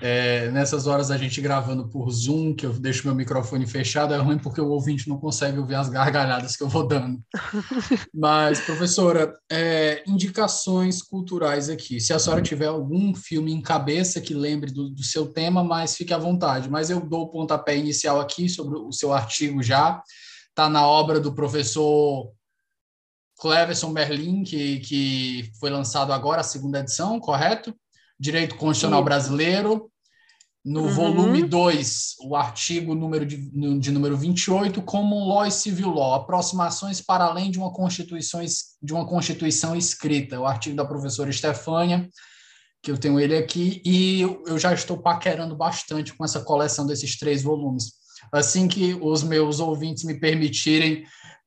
[0.01, 4.17] É, nessas horas a gente gravando por Zoom, que eu deixo meu microfone fechado, é
[4.17, 7.21] ruim porque o ouvinte não consegue ouvir as gargalhadas que eu vou dando.
[8.13, 11.99] Mas, professora, é, indicações culturais aqui.
[11.99, 15.95] Se a senhora tiver algum filme em cabeça que lembre do, do seu tema, mas
[15.95, 16.69] fique à vontade.
[16.69, 20.01] Mas eu dou o pontapé inicial aqui sobre o seu artigo já.
[20.49, 22.31] Está na obra do professor
[23.39, 27.75] Cleverson Berlin, que, que foi lançado agora, a segunda edição, correto?
[28.19, 29.91] Direito Constitucional Brasileiro,
[30.65, 30.89] no uhum.
[30.89, 33.37] volume 2, o artigo número de,
[33.79, 38.43] de número 28, Common Law e Civil Law, aproximações para além de uma constituição,
[38.81, 42.09] de uma constituição escrita, o artigo da professora Estefânia,
[42.81, 47.15] que eu tenho ele aqui, e eu já estou paquerando bastante com essa coleção desses
[47.15, 47.93] três volumes.
[48.31, 51.05] Assim que os meus ouvintes me permitirem,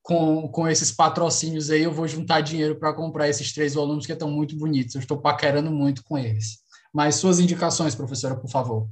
[0.09, 4.13] com, com esses patrocínios aí, eu vou juntar dinheiro para comprar esses três volumes que
[4.15, 4.95] estão muito bonitos.
[4.95, 6.61] Eu estou paquerando muito com eles.
[6.91, 8.89] Mas suas indicações, professora, por favor.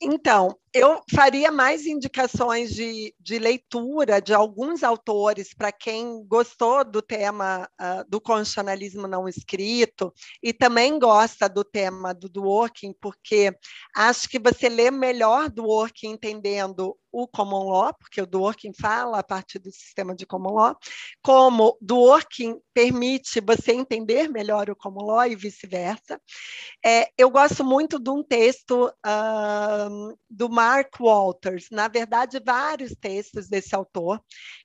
[0.00, 7.00] Então, eu faria mais indicações de, de leitura de alguns autores para quem gostou do
[7.00, 13.56] tema uh, do constitucionalismo não escrito e também gosta do tema do, working, porque
[13.96, 18.72] acho que você lê melhor do working entendendo o common law, porque o do working
[18.74, 20.76] fala a partir do sistema de common law,
[21.22, 26.20] como do working permite você entender melhor o common law e vice-versa.
[26.84, 33.48] É, eu gosto muito de um texto uh, do Mark Walters, na verdade, vários textos
[33.48, 34.18] desse autor,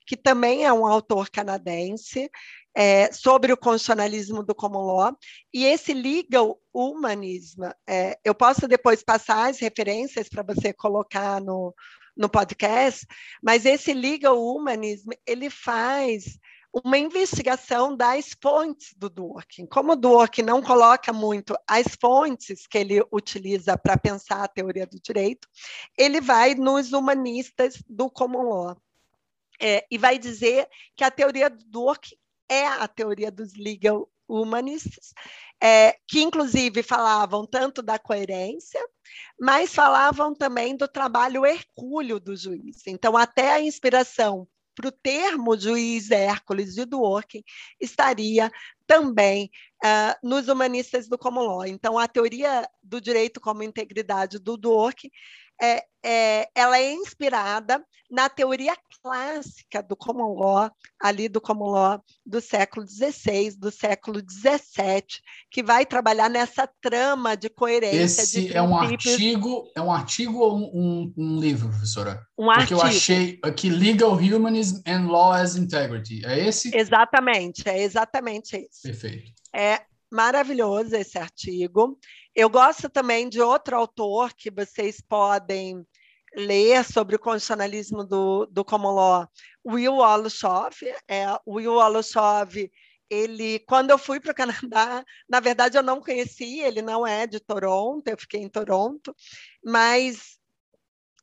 [0.06, 2.30] que também é um autor canadense,
[2.74, 5.16] é, sobre o constitucionalismo do common law,
[5.52, 11.74] e esse legal humanism, é, eu posso depois passar as referências para você colocar no,
[12.16, 13.06] no podcast,
[13.42, 16.38] mas esse legal humanism, ele faz
[16.72, 19.66] uma investigação das fontes do Dworkin.
[19.66, 24.86] Como o Dworkin não coloca muito as fontes que ele utiliza para pensar a teoria
[24.86, 25.48] do direito,
[25.98, 28.76] ele vai nos humanistas do common law.
[29.62, 32.16] É, e vai dizer que a teoria do Dworkin
[32.48, 35.12] é a teoria dos legal humanists,
[35.60, 38.80] é, que inclusive falavam tanto da coerência,
[39.38, 42.86] mas falavam também do trabalho hercúleo do juiz.
[42.86, 47.42] Então, até a inspiração para o termo juiz Hércules de Dworkin
[47.80, 48.50] estaria
[48.86, 49.50] também
[49.84, 51.66] uh, nos humanistas do common law.
[51.66, 55.10] Então, a teoria do direito como integridade do Dworkin
[55.60, 60.70] é, é, ela é inspirada na teoria clássica do common law,
[61.00, 65.04] ali do common law do século XVI, do século XVII,
[65.50, 68.22] que vai trabalhar nessa trama de coerência.
[68.22, 72.20] Esse de é um artigo, é um artigo ou um, um livro, professora?
[72.36, 72.80] Um Porque artigo.
[72.80, 76.24] eu achei aqui Legal Humanism and Law as Integrity.
[76.24, 76.76] É esse?
[76.76, 78.82] Exatamente, é exatamente isso.
[78.82, 79.32] Perfeito.
[79.54, 81.98] É maravilhoso esse artigo.
[82.34, 85.86] Eu gosto também de outro autor que vocês podem
[86.34, 89.28] ler sobre o constitucionalismo do, do common law,
[89.66, 90.74] Will Woloshov.
[91.08, 92.70] É, Will Woloshov,
[93.08, 97.26] ele, quando eu fui para o Canadá, na verdade eu não conheci, ele não é
[97.26, 99.14] de Toronto, eu fiquei em Toronto,
[99.64, 100.39] mas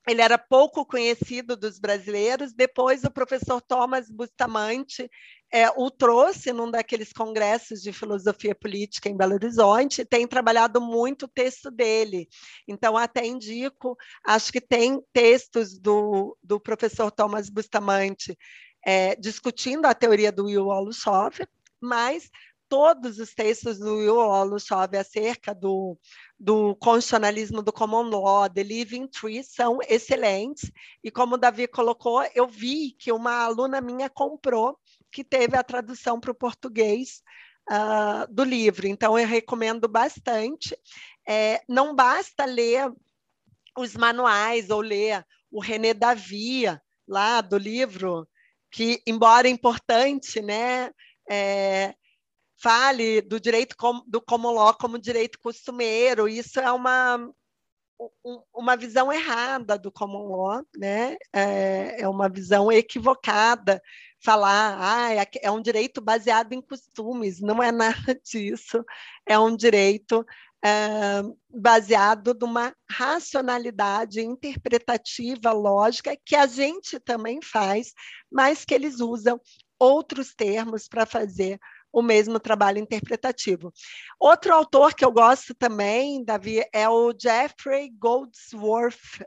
[0.07, 2.53] ele era pouco conhecido dos brasileiros.
[2.53, 5.09] Depois, o professor Thomas Bustamante
[5.51, 11.23] é, o trouxe num daqueles congressos de filosofia política em Belo Horizonte, tem trabalhado muito
[11.23, 12.27] o texto dele.
[12.67, 18.37] Então, até indico, acho que tem textos do, do professor Thomas Bustamante
[18.85, 21.39] é, discutindo a teoria do Will Olusov,
[21.81, 22.29] mas
[22.69, 25.97] todos os textos do Will Olusov acerca do,
[26.39, 30.71] do constitucionalismo do common law, The Living Tree, são excelentes.
[31.03, 34.77] E como o Davi colocou, eu vi que uma aluna minha comprou
[35.11, 37.21] que teve a tradução para o português
[37.69, 38.87] uh, do livro.
[38.87, 40.77] Então, eu recomendo bastante.
[41.27, 42.91] É, não basta ler
[43.77, 48.27] os manuais ou ler o René Davia, lá do livro,
[48.69, 50.91] que, embora importante, né,
[51.29, 51.95] é,
[52.61, 56.27] fale do direito com, do common law como direito costumeiro.
[56.27, 57.31] Isso é uma,
[58.53, 61.17] uma visão errada do common law, né?
[61.33, 63.81] É, é uma visão equivocada
[64.23, 68.83] falar, ah, é, é um direito baseado em costumes, não é nada disso,
[69.25, 70.25] é um direito
[70.63, 77.93] é, baseado numa racionalidade interpretativa, lógica, que a gente também faz,
[78.31, 79.39] mas que eles usam
[79.79, 81.59] outros termos para fazer
[81.91, 83.73] o mesmo trabalho interpretativo.
[84.19, 89.23] Outro autor que eu gosto também, Davi, é o Jeffrey Goldsworth.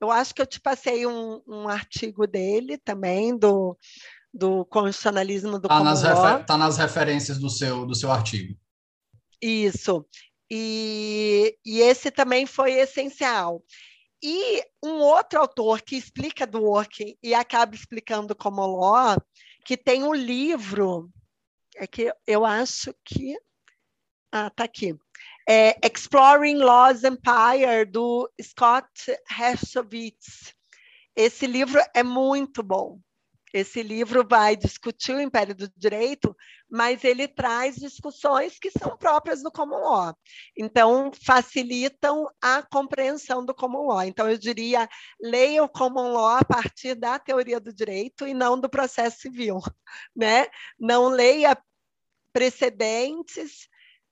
[0.00, 3.76] Eu acho que eu te passei um, um artigo dele também, do,
[4.32, 8.56] do constitucionalismo do Está nas, refer tá nas referências do seu, do seu artigo.
[9.40, 10.06] Isso.
[10.50, 13.62] E, e esse também foi essencial.
[14.22, 19.16] E um outro autor que explica do working e acaba explicando como law,
[19.64, 21.10] que tem um livro,
[21.76, 23.38] é que eu acho que.
[24.32, 24.96] Ah, tá aqui.
[25.48, 30.54] É Exploring Laws Empire, do Scott Hersowitz.
[31.14, 33.00] Esse livro é muito bom.
[33.56, 36.36] Esse livro vai discutir o Império do Direito,
[36.68, 40.14] mas ele traz discussões que são próprias do common law.
[40.54, 44.02] Então, facilitam a compreensão do common law.
[44.02, 44.86] Então, eu diria,
[45.18, 49.60] leia o common law a partir da teoria do direito e não do processo civil.
[50.14, 50.48] Né?
[50.78, 51.56] Não leia
[52.36, 53.66] precedentes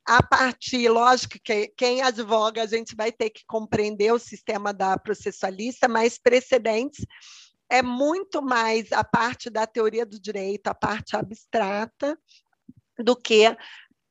[0.07, 4.97] a partir, lógico que quem advoga, a gente vai ter que compreender o sistema da
[4.99, 7.05] processualista, mas precedentes
[7.69, 12.19] é muito mais a parte da teoria do direito, a parte abstrata,
[12.99, 13.55] do que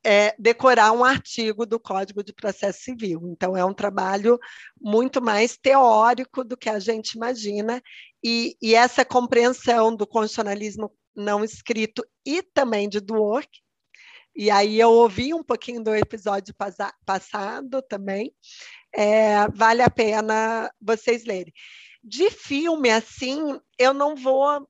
[0.05, 3.19] é, decorar um artigo do Código de Processo Civil.
[3.31, 4.37] Então, é um trabalho
[4.79, 7.81] muito mais teórico do que a gente imagina,
[8.23, 13.62] e, e essa compreensão do constitucionalismo não escrito e também de Dwork,
[14.35, 16.53] e aí eu ouvi um pouquinho do episódio
[17.05, 18.33] passado também,
[18.93, 21.53] é, vale a pena vocês lerem.
[22.03, 24.67] De filme, assim, eu não vou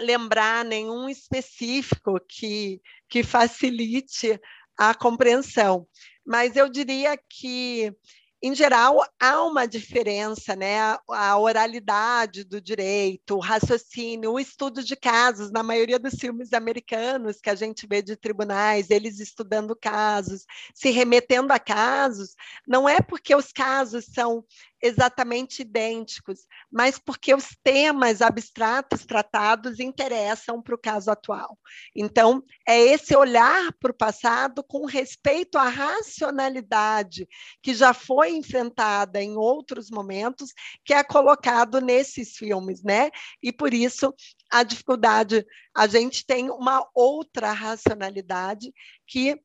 [0.00, 4.40] lembrar nenhum específico que, que facilite
[4.78, 5.86] a compreensão,
[6.24, 7.92] mas eu diria que
[8.40, 10.96] em geral, há uma diferença, né?
[11.08, 17.40] A oralidade do direito, o raciocínio, o estudo de casos, na maioria dos filmes americanos
[17.40, 22.36] que a gente vê de tribunais, eles estudando casos, se remetendo a casos,
[22.66, 24.44] não é porque os casos são
[24.80, 31.58] exatamente idênticos, mas porque os temas abstratos tratados interessam para o caso atual.
[31.94, 37.28] Então, é esse olhar para o passado com respeito à racionalidade
[37.62, 40.52] que já foi enfrentada em outros momentos,
[40.84, 43.10] que é colocado nesses filmes, né?
[43.42, 44.14] E por isso
[44.50, 45.44] a dificuldade,
[45.76, 48.72] a gente tem uma outra racionalidade
[49.06, 49.38] que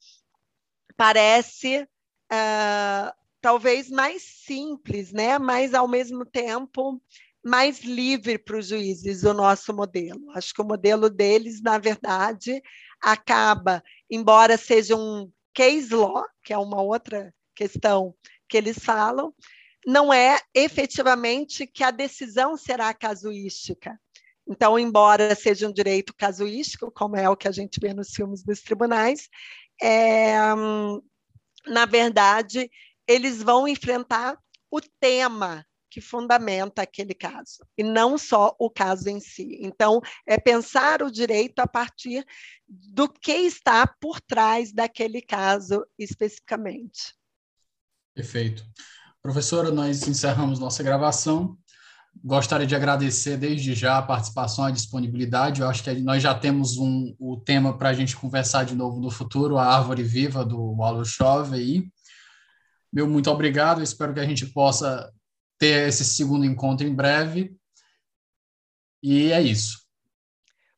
[0.96, 1.88] parece
[2.32, 5.38] uh, talvez mais simples, né?
[5.38, 7.00] mas ao mesmo tempo
[7.44, 10.32] mais livre para os juízes o nosso modelo.
[10.32, 12.64] Acho que o modelo deles, na verdade,
[13.02, 18.16] acaba, embora seja um case law, que é uma outra questão
[18.48, 19.34] que eles falam,
[19.86, 24.00] não é efetivamente que a decisão será casuística.
[24.48, 28.42] Então, embora seja um direito casuístico, como é o que a gente vê nos filmes
[28.42, 29.28] dos tribunais,
[29.82, 30.34] é,
[31.68, 32.70] na verdade,
[33.08, 34.38] eles vão enfrentar
[34.72, 39.60] o tema que fundamenta aquele caso, e não só o caso em si.
[39.62, 42.26] Então, é pensar o direito a partir
[42.68, 47.14] do que está por trás daquele caso especificamente.
[48.16, 48.66] Perfeito.
[49.22, 51.56] Professora, nós encerramos nossa gravação.
[52.24, 55.62] Gostaria de agradecer desde já a participação, a disponibilidade.
[55.62, 59.00] Eu acho que nós já temos um, o tema para a gente conversar de novo
[59.00, 61.84] no futuro, a árvore viva do Wallace Chove aí.
[62.94, 65.12] Meu muito obrigado, espero que a gente possa
[65.58, 67.56] ter esse segundo encontro em breve.
[69.02, 69.82] E é isso.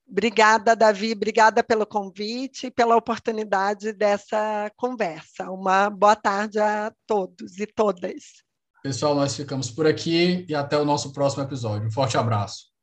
[0.08, 5.52] Obrigada, Davi, obrigada pelo convite e pela oportunidade dessa conversa.
[5.52, 8.46] Uma boa tarde a todos e todas.
[8.82, 11.88] Pessoal, nós ficamos por aqui e até o nosso próximo episódio.
[11.88, 12.75] Um forte abraço.